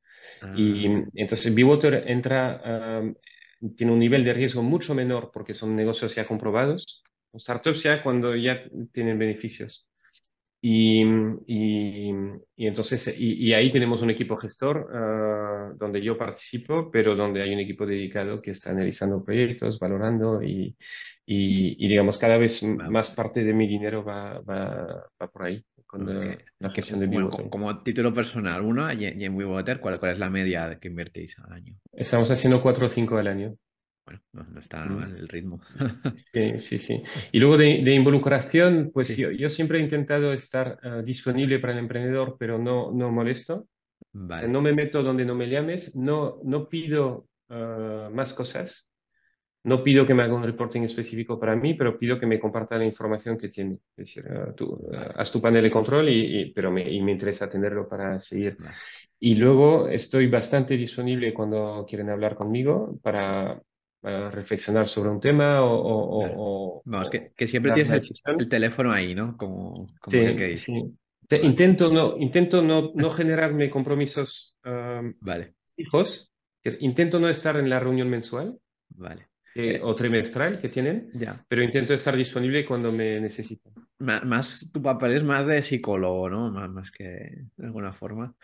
[0.53, 3.15] Y Ah, mm, entonces Bewater entra, um,
[3.75, 7.03] tiene un nivel de riesgo mucho menor porque son negocios ya comprobados,
[7.37, 8.63] startups ya cuando ya
[8.93, 9.89] tienen beneficios.
[10.61, 11.03] Y,
[11.47, 12.11] y,
[12.55, 17.41] y entonces, y, y ahí tenemos un equipo gestor ah, donde yo participo, pero donde
[17.43, 20.41] hay un equipo dedicado que está analizando proyectos, valorando
[21.25, 25.43] y, digamos, cada vez m- va- más parte de mi dinero va, va, va por
[25.43, 27.49] ahí, con vamos, la, gestión de bueno, co- Bewater.
[27.49, 31.53] como título personal, uno, y, en WeWater, ¿cuál, cuál es la media que invertís al
[31.53, 31.75] año?
[31.91, 33.57] Estamos haciendo cuatro o cinco al año.
[34.07, 34.95] Bueno, no, no está Mm.
[34.95, 35.61] mal el ritmo.
[36.33, 37.03] Sí, sí, sí.
[37.31, 41.59] Y luego de, de involucración, pues Sí, yo, yo siempre he intentado estar ah, disponible
[41.59, 43.67] para el emprendedor, pero no, no molesto.
[44.13, 48.87] vale, No me meto donde no me llames, no, no pido ah, más cosas,
[49.63, 52.77] no pido que me haga un reporting específico para mí, pero pido que me comparta
[52.77, 53.75] la información que tiene.
[53.97, 57.01] Es decir, ah, tú vale, haz tu panel de control, y, y- pero me, y
[57.01, 58.59] me interesa tenerlo para seguir.
[59.19, 63.61] Y luego estoy bastante disponible cuando quieren hablar conmigo para,
[64.01, 66.35] reflexionar sobre un tema o, o- Claro.
[66.37, 67.91] o- Vamos, que, que siempre tienes
[68.25, 69.35] el, el teléfono ahí, ¿no?
[69.37, 70.65] Como, como que Sí, dice.
[70.65, 70.97] sí.
[71.27, 76.31] Te- Vale, Intento no, intento no, no generarme compromisos um, vale, fijos.
[76.63, 78.57] que Intento no estar en la reunión mensual
[78.89, 79.27] vale.
[79.55, 81.43] eh, Eh, o trimestral que tienen, ya.
[81.49, 83.73] pero intento estar disponible cuando me necesiten.
[83.99, 86.51] Ma- Más, tu papel es más de psicólogo, ¿no?
[86.51, 88.35] Más, más que de alguna forma.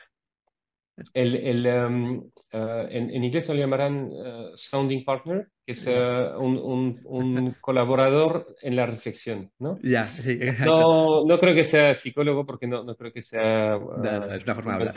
[1.14, 2.18] El, el, um,
[2.54, 7.54] uh, en, en inglés lo llamarán uh, sounding partner, que es uh, un, un- un
[7.62, 9.84] colaborador en la reflexión, ¿no?
[9.84, 10.86] ya, sí, exacto.
[10.86, 14.56] No, no creo que sea psicólogo porque no, no creo que sea No, es una
[14.56, 14.96] forma de hablar.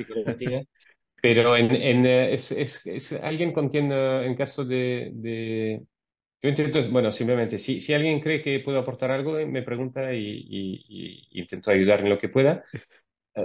[1.21, 5.83] pero en, en, es, es, es alguien con quien en caso de, de...
[6.43, 10.21] Yo intento, bueno, simplemente, si, si alguien cree que puedo aportar algo, me pregunta y,
[10.49, 12.65] y- y intento ayudar en lo que pueda.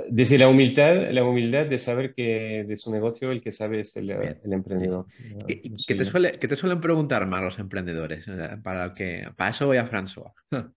[0.09, 3.95] Desde la humildad, la humildad de saber que de su negocio el que sabe es
[3.97, 5.35] el, el sí, emprendedor, sí.
[5.47, 8.25] ¿Qué, no qué te suele, qué te suelen preguntar más los emprendedores?
[8.63, 10.31] Para que, para eso voy a François.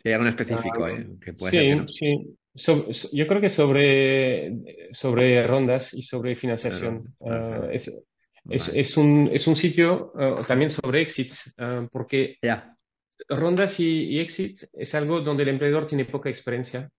[0.00, 1.06] Si hay algo específico, Ah, ¿eh?
[1.20, 1.88] Que puede ser que sí, no.
[1.88, 2.38] sí.
[2.54, 7.14] So- so- yo creo que sobre, sobre rondas y sobre financiación.
[7.20, 7.70] Ah, perfecto.
[7.72, 8.80] es, es, Vale.
[8.80, 12.77] es un, es un sitio ah, también sobre exits, ah, porque Ya.
[13.28, 16.90] Rondas y, y exits es algo donde el emprendedor tiene poca experiencia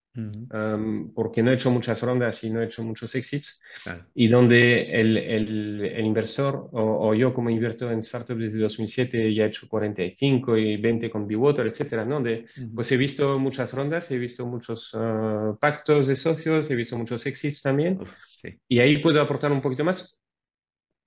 [0.51, 4.05] um, porque no he hecho muchas rondas y no he hecho muchos exits, Claro.
[4.13, 9.33] y donde el, el- el inversor o, o yo como invierto en startups desde 2007
[9.33, 12.21] ya he hecho 45 y 20 con Bewater, etcétera, ¿no?
[12.21, 12.75] De, Ujú.
[12.75, 17.25] pues he visto muchas rondas, he visto muchos ah, pactos de socios, he visto muchos
[17.25, 20.17] exits también, Uf, sí, y ahí puedo aportar un poquito más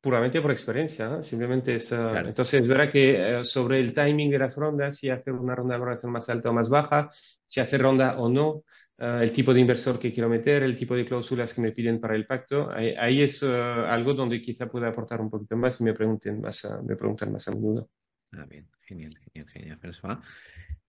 [0.02, 1.22] puramente por experiencia, ¿no?
[1.24, 1.92] Simplemente es...
[1.92, 2.28] ah, claro.
[2.28, 5.80] entonces, verá que eh, sobre el timing de las rondas, si hacer una ronda de
[5.80, 7.10] valoración más alta o más baja,
[7.46, 8.64] si hacer ronda o no,
[8.98, 12.00] ah, el tipo de inversor que quiero meter, el tipo de cláusulas que me piden
[12.00, 15.80] para el pacto, ahí, ahí es ah, algo donde quizá pueda aportar un poquito más
[15.80, 17.90] y me pregunten más, a- me preguntan más a menudo.
[18.34, 20.18] Ah, bien, genial, genial, genial, François.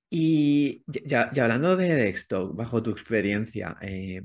[0.10, 4.24] Y ya, ya hablando de Dexstock, bajo tu experiencia, eh,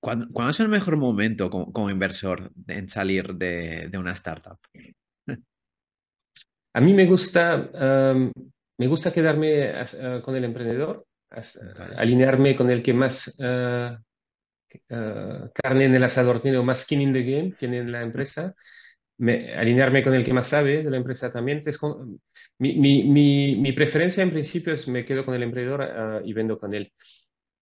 [0.00, 4.58] ¿cuándo, cuándo es el mejor momento como, como inversor en salir de, de una startup?
[6.74, 8.32] A mí me gusta, am,
[8.78, 11.96] me gusta quedarme as- ah, con el emprendedor, as- Vale.
[11.96, 13.98] alinearme con el que más ah,
[14.90, 18.02] ah, carne en el asador tiene o más skin in the game tiene en la
[18.02, 18.54] empresa,
[19.18, 21.58] me- alinearme con el que más sabe de la empresa también.
[21.58, 22.20] Entonces, con-
[22.58, 26.32] mi, mi, mi, mi preferencia en principio es me quedo con el emprendedor ah, y
[26.34, 26.92] vendo con él.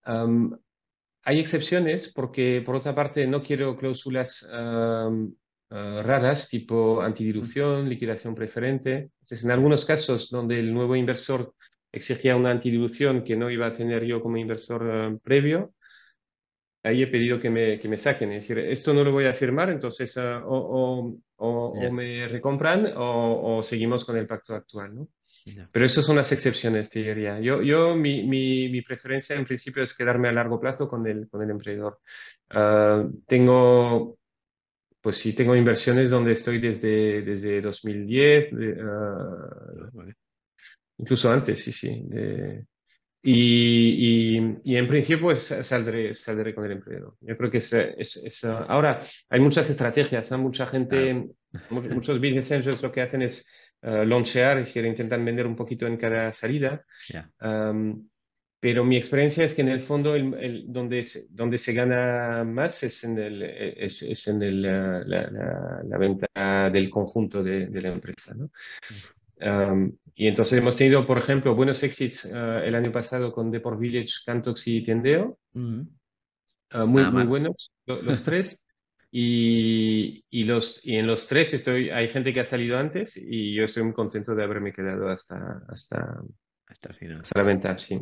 [0.04, 0.56] Am,
[1.26, 5.10] hay excepciones porque, por otra parte, no quiero cláusulas ah,
[5.70, 9.10] raras, tipo antidilución, liquidación preferente.
[9.20, 11.54] Entonces, en algunos casos donde el nuevo inversor
[11.92, 15.74] exigía una antidilución que no iba a tener yo como inversor ah, previo,
[16.82, 18.32] ahí he pedido que me, que me saquen.
[18.32, 22.92] Es decir, esto no lo voy a firmar, entonces ah, o, o- o- me recompran
[22.96, 25.08] o, o seguimos con el pacto actual, ¿no?
[25.70, 27.38] Pero eso son las excepciones, te diría.
[27.40, 31.28] Yo, yo mi, mi, mi preferencia en principio es quedarme a largo plazo con el,
[31.28, 32.00] con el emprendedor.
[32.50, 34.18] Ah, tengo,
[35.00, 40.14] pues sí, tengo inversiones donde estoy desde, desde 2010, de, Ah, vale.
[40.98, 42.02] incluso antes, sí, sí.
[42.06, 42.66] de-
[43.22, 47.16] y, y, y en principio pues saldré, saldré con el emprendedor.
[47.20, 50.38] Yo creo que es, es, es, ah, ahora hay muchas estrategias, ¿no?
[50.38, 51.26] Mucha gente, Claro,
[51.68, 53.44] mu- muchos business angels lo que hacen es
[53.86, 56.84] ah, launchear, es decir, intentan vender un poquito en cada salida.
[57.08, 57.30] ya.
[57.38, 58.08] Am,
[58.60, 62.42] pero mi experiencia es que en el fondo el, el- donde, se, donde se gana
[62.44, 67.66] más es en, el, es, es en el, la, la- la- venta del conjunto de,
[67.66, 68.50] de la empresa, ¿no?
[68.90, 73.50] Uf, Am, y entonces hemos tenido, por ejemplo, buenos exits ah, el año pasado con
[73.50, 75.86] Deport Village, Cantox y Tiendeo, ujú.
[76.70, 77.26] ah, muy, Nada muy mal.
[77.28, 78.58] buenos lo- los tres.
[79.10, 83.54] Y, y, los, y en los tres estoy, hay gente que ha salido antes y
[83.54, 86.22] yo estoy muy contento de haberme quedado hasta, hasta,
[86.68, 87.28] Hasta el final.
[87.28, 88.00] hasta la venta, sí.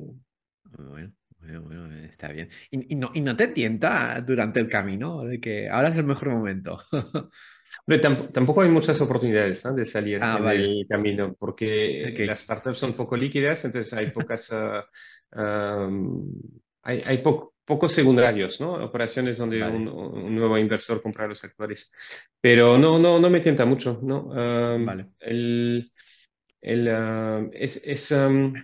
[0.64, 2.50] Bueno, bueno, bueno, está bien.
[2.70, 6.05] ¿Y, y no, y no te tienta durante el camino de que ahora es el
[6.05, 6.80] mejor momento?
[7.86, 9.74] Hombre, tamp- tampoco hay muchas oportunidades, ¿no?
[9.74, 10.80] de salir Ah, en vale.
[10.80, 14.84] el camino, porque Ok, las startups son poco líquidas, entonces hay pocas, ah,
[15.32, 16.30] am,
[16.85, 18.74] hay, hay po- pocos secundarios, ¿no?
[18.85, 21.91] Operaciones donde un, vale, un nuevo inversor compra los actuales.
[22.41, 24.32] Pero no, no, no me tienta mucho, ¿no?
[24.32, 25.11] Am, vale.
[25.20, 25.93] el,
[26.62, 28.55] el, ah, es, es, am,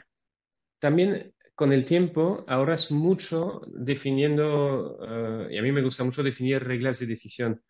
[0.79, 6.63] también con el tiempo ahorras mucho definiendo, ah, y a mí me gusta mucho definir
[6.65, 7.63] reglas de decisión.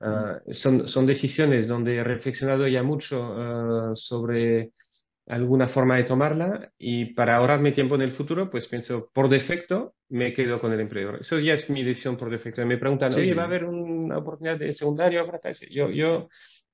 [0.00, 4.72] Ah, son, son decisiones donde he reflexionado ya mucho ah, sobre
[5.34, 9.94] alguna forma de tomarla y para ahorrarme tiempo en el futuro, pues pienso, por defecto,
[10.08, 11.20] me quedo con el emprendedor.
[11.22, 12.64] Eso ya es mi decisión por defecto.
[12.66, 15.20] Me preguntan, Sí, oye, ¿va a haber una oportunidad de secundario?
[15.20, 15.54] ahora tal?".
[15.70, 16.28] Yo, yo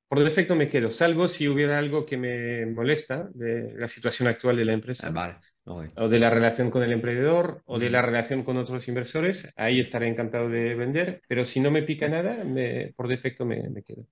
[0.08, 4.56] por defecto me quedo, salvo si hubiera algo que me molesta de la situación actual
[4.56, 5.40] de la Ah, empresa vale.
[5.64, 5.98] ok.
[6.00, 9.80] o de la relación con el emprendedor o de la relación con otros inversores, ahí
[9.80, 13.82] estaré encantado de vender, pero si no me pica nada, me, por defecto me, me
[13.82, 14.06] quedo.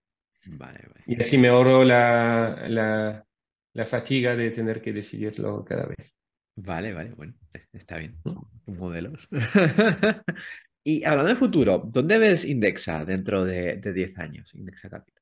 [0.44, 1.04] vale, vale.
[1.04, 3.25] Y así me ahorro la, la,
[3.76, 6.12] la fatiga de tener que decidirlo cada vez.
[6.56, 8.16] Vale, vale, bueno, eh, está bien.
[8.66, 9.28] Modelos.
[10.88, 14.54] Y hablando de futuro, ¿dónde ves Indexa dentro de, de 10 años?
[14.54, 15.20] Indexa Capital.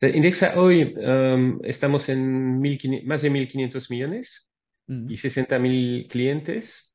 [0.00, 4.46] Indexa hoy um, estamos en 1500 más de 1.500 millones
[4.86, 6.92] Mm, y 60.000 clientes.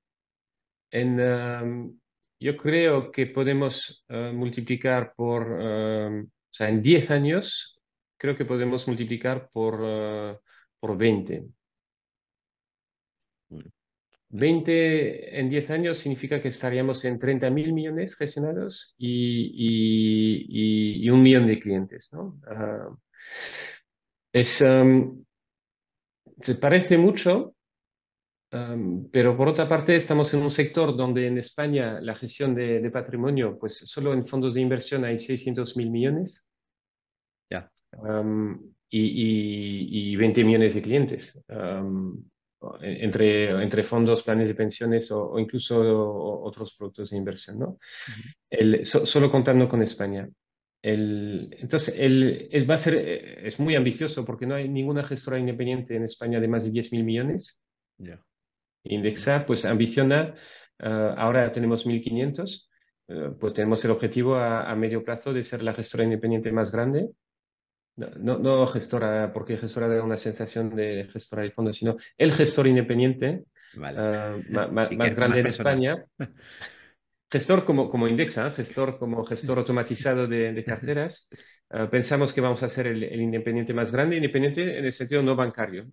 [0.92, 2.00] En, um,
[2.40, 7.79] yo creo que podemos uh, multiplicar por, um, o sea, en 10 años,
[8.20, 10.40] creo que podemos multiplicar por, uh,
[10.82, 11.48] por 20.
[13.50, 13.70] bueno,
[14.30, 20.46] 20 en 10 años significa que estaríamos en 30.000 millones gestionados y, y-
[21.02, 22.40] y- y un millón de clientes, ¿no?
[22.48, 22.90] Ah,
[24.34, 25.24] es, um,
[26.42, 27.56] se parece mucho,
[28.54, 32.82] um, pero por otra parte estamos en un sector donde en España la gestión de,
[32.82, 36.49] de patrimonio, pues solo en fondos de inversión hay 600.000 millones ya.
[38.02, 41.40] Um, y, y- y 20 millones de clientes.
[41.48, 42.24] Um,
[42.82, 45.80] entre, entre fondos, planes de pensiones o, incluso
[46.44, 47.78] otros productos de inversión, ¿no?
[48.50, 50.28] el, solo contando con España.
[50.82, 55.96] El, entonces, el, va a ser, es muy ambicioso porque no hay ninguna gestora independiente
[55.96, 57.60] en España de más de 10.000 millones.
[58.84, 60.34] Indexa, pues ambiciona,
[60.82, 60.86] uh,
[61.18, 62.70] ahora tenemos 1.500,
[63.08, 66.72] uh, pues tenemos el objetivo a, a, medio plazo de ser la gestora independiente más
[66.72, 67.10] grande
[68.00, 72.68] no, no, gestora, porque gestora da una sensación de gestora de fondos, sino el gestor
[72.68, 73.44] independiente
[73.84, 74.38] ah,
[74.72, 76.06] más, grande en España.
[77.32, 81.28] Gestor como, como Indexa, gestor como gestor automatizado de, carteras.
[81.72, 85.36] Ah, pensamos que vamos a ser el, independiente más grande, independiente en el sentido no
[85.36, 85.86] bancario.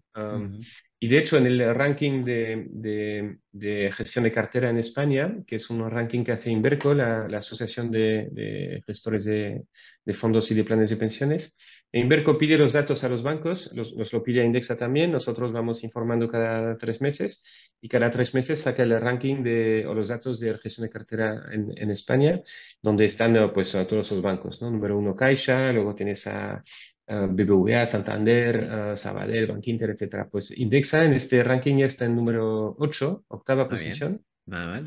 [0.99, 5.69] Y de hecho, en el ranking de, de, gestión de cartera en España, que es
[5.69, 9.67] un ranking que hace Inverco, la, la Asociación de, Gestores de,
[10.15, 11.55] Fondos y de Planes de Pensiones,
[11.93, 15.53] Inverco pide los datos a los bancos, los, nos lo pide a Indexa también, nosotros
[15.53, 17.43] vamos informando cada tres meses
[17.81, 21.45] y cada tres meses saca el ranking de, o los datos de gestión de cartera
[21.53, 22.43] en, España,
[22.83, 24.71] donde están pues, todos los bancos, ¿no?
[24.71, 26.63] Número uno Caixa, luego tienes a,
[27.09, 30.27] BBVA, Santander, Sabadell, Bankinter, etc.
[30.29, 34.25] Pues Indexa en este ranking ya está en número 8, octava posición.
[34.53, 34.81] Ah,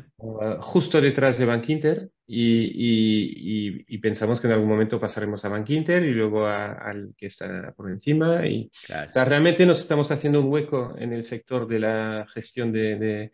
[0.60, 6.02] justo detrás de Bank Inter y, pensamos que en algún momento pasaremos a Bank Inter
[6.02, 8.46] y luego al que está por encima.
[8.46, 8.70] Y,
[9.14, 13.30] realmente nos estamos haciendo un hueco en el sector de la gestión de,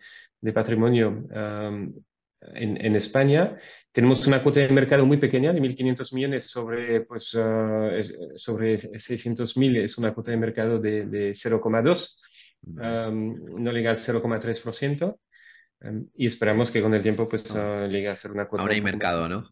[0.53, 1.29] patrimonio
[2.55, 3.57] en, España.
[3.93, 7.89] Tenemos una cuota de mercado muy pequeña de 1.500 millones sobre, pues, uh,
[8.35, 12.17] sobre 600.000, es una cuota de mercado de, 0,2,
[12.63, 15.19] no llega al 0,3%.
[15.81, 18.63] Em, y esperamos que con el tiempo pues ah, llegue a ser una cuota.
[18.63, 19.49] Ahora hay mercado, ¿no?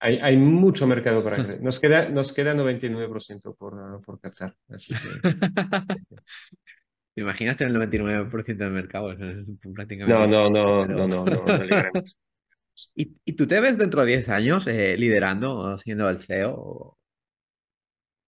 [0.00, 1.60] Hay, hay, mucho mercado para crecer.
[1.62, 4.56] Nos queda, nos queda 99% por, ah, por captar.
[4.68, 4.98] Así que...
[7.14, 9.14] ¿Te imaginas tener el 99% del mercado?
[9.74, 11.44] Prácticamente no, no, no, no, no, no, no
[12.96, 16.96] ¿Y, ¿Y, tú te ves dentro de 10 años eh, liderando, siendo el CEO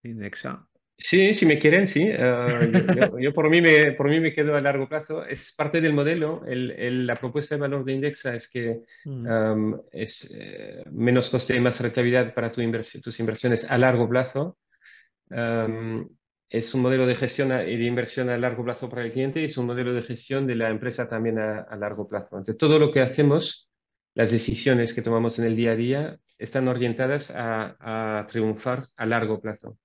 [0.03, 0.69] Indexa?
[0.97, 2.07] Sí, si me quieren, sí.
[2.09, 5.25] Eh, yo, por, mí me, por mí me quedo a largo plazo.
[5.25, 6.43] Es parte del modelo.
[6.47, 9.75] El, la propuesta de valor de Indexa es que mm.
[9.91, 12.63] es eh, menos coste y más rentabilidad para tu
[13.03, 14.57] tus inversiones a largo plazo.
[16.49, 19.45] es un modelo de gestión y de inversión a largo plazo para el cliente y
[19.45, 22.37] es un modelo de gestión de la empresa también a, largo plazo.
[22.37, 23.69] Entonces, todo lo que hacemos,
[24.15, 29.07] las decisiones que tomamos en el día a día, están orientadas a, a triunfar a
[29.07, 29.77] largo plazo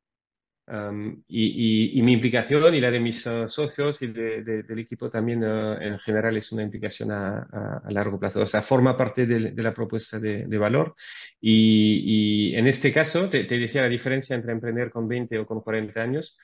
[1.28, 5.97] y, mi implicación y la de mis uh, socios y del equipo también uh, en
[5.99, 8.41] general es una implicación a, largo plazo.
[8.41, 10.95] O sea, forma parte de, la propuesta de, valor.
[11.41, 15.99] Y, en este caso, te, decía la diferencia entre emprender con 20 o con 40
[16.01, 16.38] años.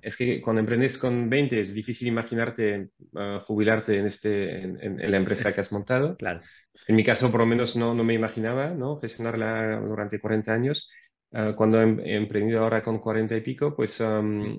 [0.00, 5.16] Es que cuando emprendes con 20 es difícil imaginarte uh, jubilarte en, este, en, la
[5.16, 6.16] empresa que has montado.
[6.26, 6.40] Claro.
[6.88, 8.98] En mi caso, por lo menos, no, no me imaginaba ¿no?
[8.98, 10.90] gestionarla durante 40 años.
[11.32, 14.00] Ah, cuando he emprendido ahora con 40 y pico, pues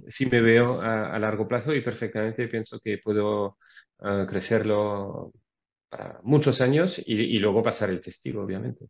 [0.09, 3.57] sí me veo a, largo plazo y perfectamente pienso que puedo
[3.99, 5.31] ah, crecerlo
[5.89, 8.85] para muchos años y, luego pasar el testigo, obviamente.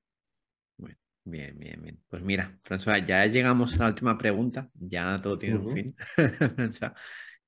[0.77, 1.99] Bueno, bien, bien, bien.
[2.09, 5.95] Pues mira, François, ya llegamos a la última pregunta, ya todo tiene un fin.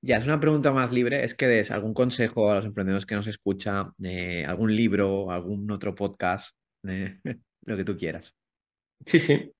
[0.00, 3.16] ya es una pregunta más libre, es que des algún consejo a los emprendedores que
[3.16, 6.54] nos escuchan, eh, algún libro, algún otro podcast,
[6.84, 8.32] lo que tú quieras.
[9.04, 9.52] Sí, sí.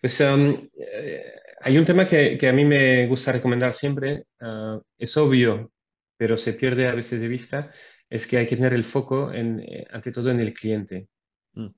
[0.00, 1.24] Pues um, eh,
[1.60, 5.72] hay un tema que, a mí me gusta recomendar siempre, uh, es obvio,
[6.16, 7.72] pero se pierde a veces de vista,
[8.08, 11.08] es que hay que tener el foco en, eh, ante todo en el cliente.
[11.54, 11.68] Mm,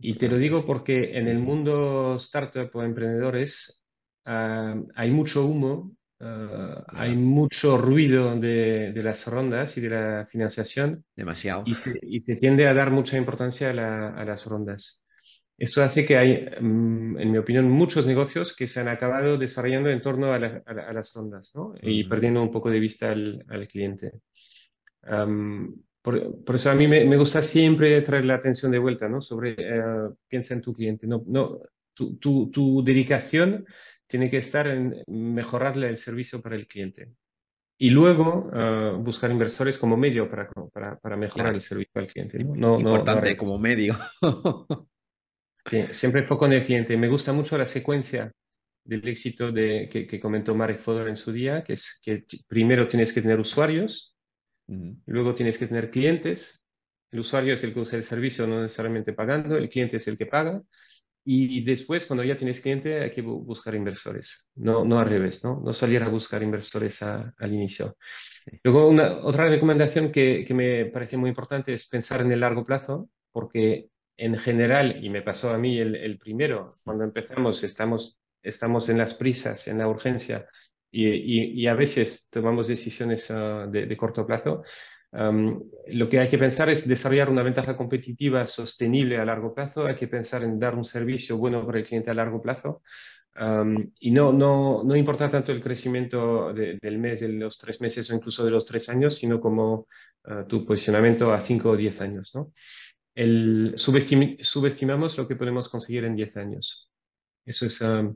[0.00, 3.80] y te lo digo porque en el mundo startup o emprendedores
[4.26, 11.04] uh, hay mucho humo, uh, hay mucho ruido de, las rondas y de la financiación.
[11.14, 11.64] Demasiado.
[11.66, 15.02] Y se, tiende a dar mucha importancia a las rondas.
[15.58, 19.90] Eso hace que hay, mm, en mi opinión, muchos negocios que se han acabado desarrollando
[19.90, 21.74] en torno a, las rondas ¿no?
[21.82, 24.12] y perdiendo un poco de vista al, cliente.
[26.00, 29.20] por, eso a mí me, gusta siempre traer la atención de vuelta ¿no?
[29.20, 31.08] sobre, uh, piensa en tu cliente.
[31.08, 31.58] No, no,
[31.92, 33.66] tu, tu, tu, dedicación
[34.06, 37.08] tiene que estar en mejorarle el servicio para el cliente.
[37.80, 42.42] Y luego ah, buscar inversores como medio para, para, para mejorar el servicio al cliente.
[42.42, 42.78] ¿no?
[42.78, 43.96] Importante como medio.
[45.92, 46.96] siempre foco en el cliente.
[46.96, 48.32] Me gusta mucho la secuencia
[48.84, 53.12] del éxito de, que, comentó Marek Fodor en su día, que es que primero tienes
[53.12, 54.16] que tener usuarios,
[55.06, 56.60] luego tienes que tener clientes.
[57.10, 60.16] El usuario es el que usa el servicio, no necesariamente pagando, el cliente es el
[60.16, 60.62] que paga.
[61.24, 65.60] y después, cuando ya tienes cliente, hay que buscar inversores, no, no al revés, ¿no?
[65.62, 67.98] No salir a buscar inversores al inicio.
[68.64, 72.64] Luego, una, otra recomendación que, que me parece muy importante es pensar en el largo
[72.64, 78.88] plazo, porque en general, y me pasó a mí el, primero, cuando empezamos estamos, estamos
[78.88, 80.46] en las prisas, en la urgencia,
[80.90, 84.64] y, y, a veces tomamos decisiones ah, de, corto plazo.
[85.12, 89.94] lo que hay que pensar es desarrollar una ventaja competitiva sostenible a largo plazo, hay
[89.96, 92.82] que pensar en dar un servicio bueno para el cliente a largo plazo.
[94.00, 98.14] y no, no, no importa tanto el crecimiento del mes, de los tres meses o
[98.16, 99.86] incluso de los tres años, sino como
[100.24, 102.32] ah, tu posicionamiento a cinco o diez años.
[102.34, 102.52] ¿no?
[103.14, 106.88] El, subestimamos lo que podemos conseguir en 10 años.
[107.48, 108.14] Eso es um,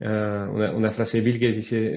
[0.00, 1.96] uh, una, frase de Bill que dice,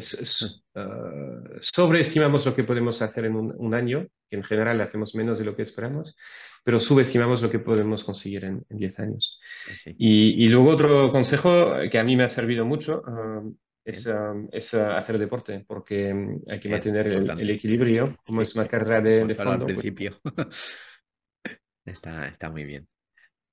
[0.75, 5.45] uh, sobreestimamos lo que podemos hacer en un, año, que en general hacemos menos de
[5.45, 6.15] lo que esperamos,
[6.63, 9.41] pero subestimamos lo que podemos conseguir en, 10 años.
[9.69, 14.47] Ah, y, luego otro consejo que a mí me ha servido mucho um, es, um,
[14.51, 16.13] es uh, hacer deporte, porque
[16.47, 19.51] hay que mantener el, equilibrio, como es una carrera de, de fondo.
[19.51, 20.19] Al pues principio.
[21.87, 22.87] Está, está muy bien.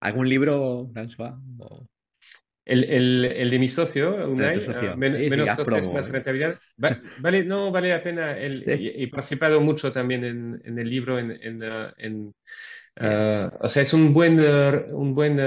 [0.01, 1.35] ¿Algún libro, François?
[2.67, 6.13] El, el, el, de mi socio, Unai, uh, menos costes, más ¿eh?
[6.13, 6.59] rentabilidad.
[6.77, 8.37] vale, no, vale la pena.
[8.39, 11.19] El, He participado mucho también en, en el libro.
[11.19, 12.35] En, en, uh, en
[13.01, 15.39] uh, o sea, es un buen, un buen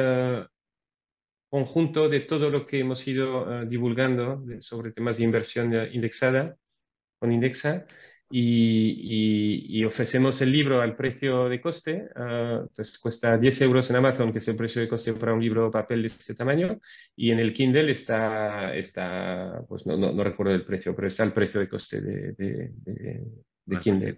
[1.50, 6.56] conjunto de todo lo que hemos ido divulgando sobre temas de inversión indexada
[7.20, 7.88] con Indexa
[8.30, 12.10] y, ofrecemos el libro al precio de coste.
[12.16, 15.42] Uh, entonces cuesta 10 euros en Amazon, que es el precio de coste para un
[15.42, 16.80] libro papel de este tamaño,
[17.16, 21.34] y en el Kindle está, está pues no, no, recuerdo el precio, pero está el
[21.34, 24.16] precio de coste de, de, Kindle.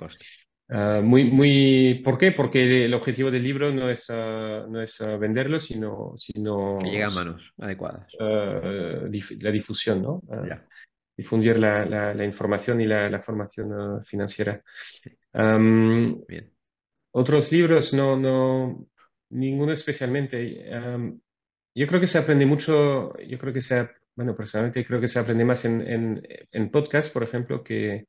[0.72, 2.32] Uh, muy, muy, ¿Por qué?
[2.32, 6.78] Porque el objetivo del libro no es, uh, no es venderlo, sino, sino...
[6.80, 8.08] Que llegue a manos adecuadas.
[8.20, 10.22] la difusión, ¿no?
[11.20, 14.64] Difundir la, la, información y la, formación uh, financiera.
[15.34, 16.54] Bien.
[17.12, 18.88] Otros libros, no, no,
[19.32, 20.66] ninguno especialmente.
[21.76, 25.20] yo creo que se aprende mucho, yo creo que se, bueno, personalmente creo que se
[25.20, 26.22] aprende más en, en,
[26.52, 28.08] en podcast, por ejemplo, que,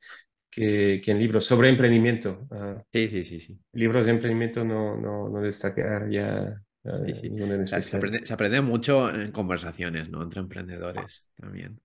[0.50, 2.46] que, que, en libros sobre emprendimiento.
[2.50, 3.60] Uh, sí, sí, sí, sí.
[3.72, 6.62] Libros de emprendimiento no, no, no destacar ya.
[6.82, 10.22] Uh, se, aprende, se aprende mucho en conversaciones, ¿no?
[10.22, 11.80] Entre emprendedores también.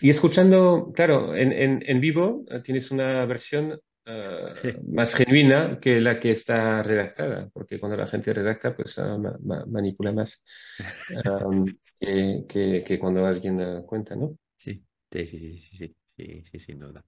[0.00, 6.00] Y escuchando, claro, en, en, en vivo eh, tienes una versión eh, más genuina que
[6.00, 9.18] la que está redactada, porque cuando la gente redacta, pues ah,
[9.66, 10.42] manipula más
[11.98, 14.36] que, que, cuando alguien eh, cuenta, ¿no?
[14.58, 17.02] Sí, sí, sí, sí, sí, sí, sí, sin duda.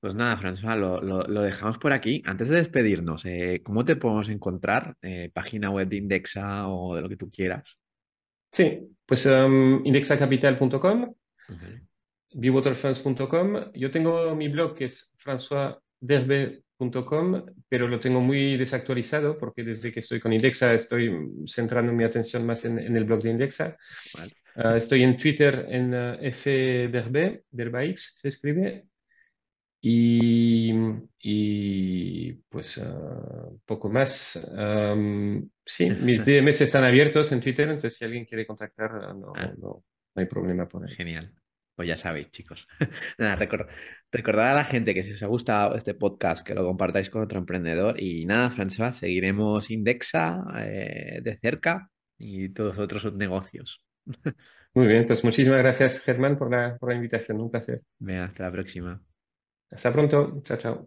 [0.00, 2.22] Pues nada, François, lo, lo, lo, dejamos por aquí.
[2.24, 3.24] Antes de despedirnos,
[3.64, 4.94] ¿cómo te podemos encontrar?
[5.32, 7.64] ¿Página web de Indexa o de lo que tú quieras?
[8.52, 11.14] Sí, pues um, indexacapital.com
[12.34, 13.72] bwaterfans.com.
[13.74, 20.00] Yo tengo mi blog que es françoisderbe.com, pero lo tengo muy desactualizado porque desde que
[20.00, 21.10] estoy con Indexa estoy
[21.46, 23.76] centrando mi atención más en, el blog de Indexa.
[24.56, 28.84] Ah, estoy en Twitter en uh, fderbe, derbaix se escribe.
[29.80, 30.72] Y,
[31.20, 34.36] y pues ah, poco más.
[35.64, 39.52] sí, mis DMs están abiertos en Twitter, entonces si alguien quiere contactar, no, ah.
[39.56, 39.84] no,
[40.14, 40.92] no hay problema por ahí.
[40.94, 41.32] Genial.
[41.78, 42.66] Pues ya sabéis, chicos.
[43.18, 47.08] Nada, recordad a la gente que si os ha gustado este podcast, que lo compartáis
[47.08, 48.02] con otro emprendedor.
[48.02, 51.88] Y nada, François, seguiremos Indexa eh, de cerca
[52.18, 53.80] y todos otros negocios.
[54.74, 57.40] Muy bien, pues muchísimas gracias, Germán, por la, por la invitación.
[57.40, 57.82] Un placer.
[58.00, 59.00] Venga, hasta la próxima.
[59.70, 60.42] Hasta pronto.
[60.44, 60.86] Chao, chao.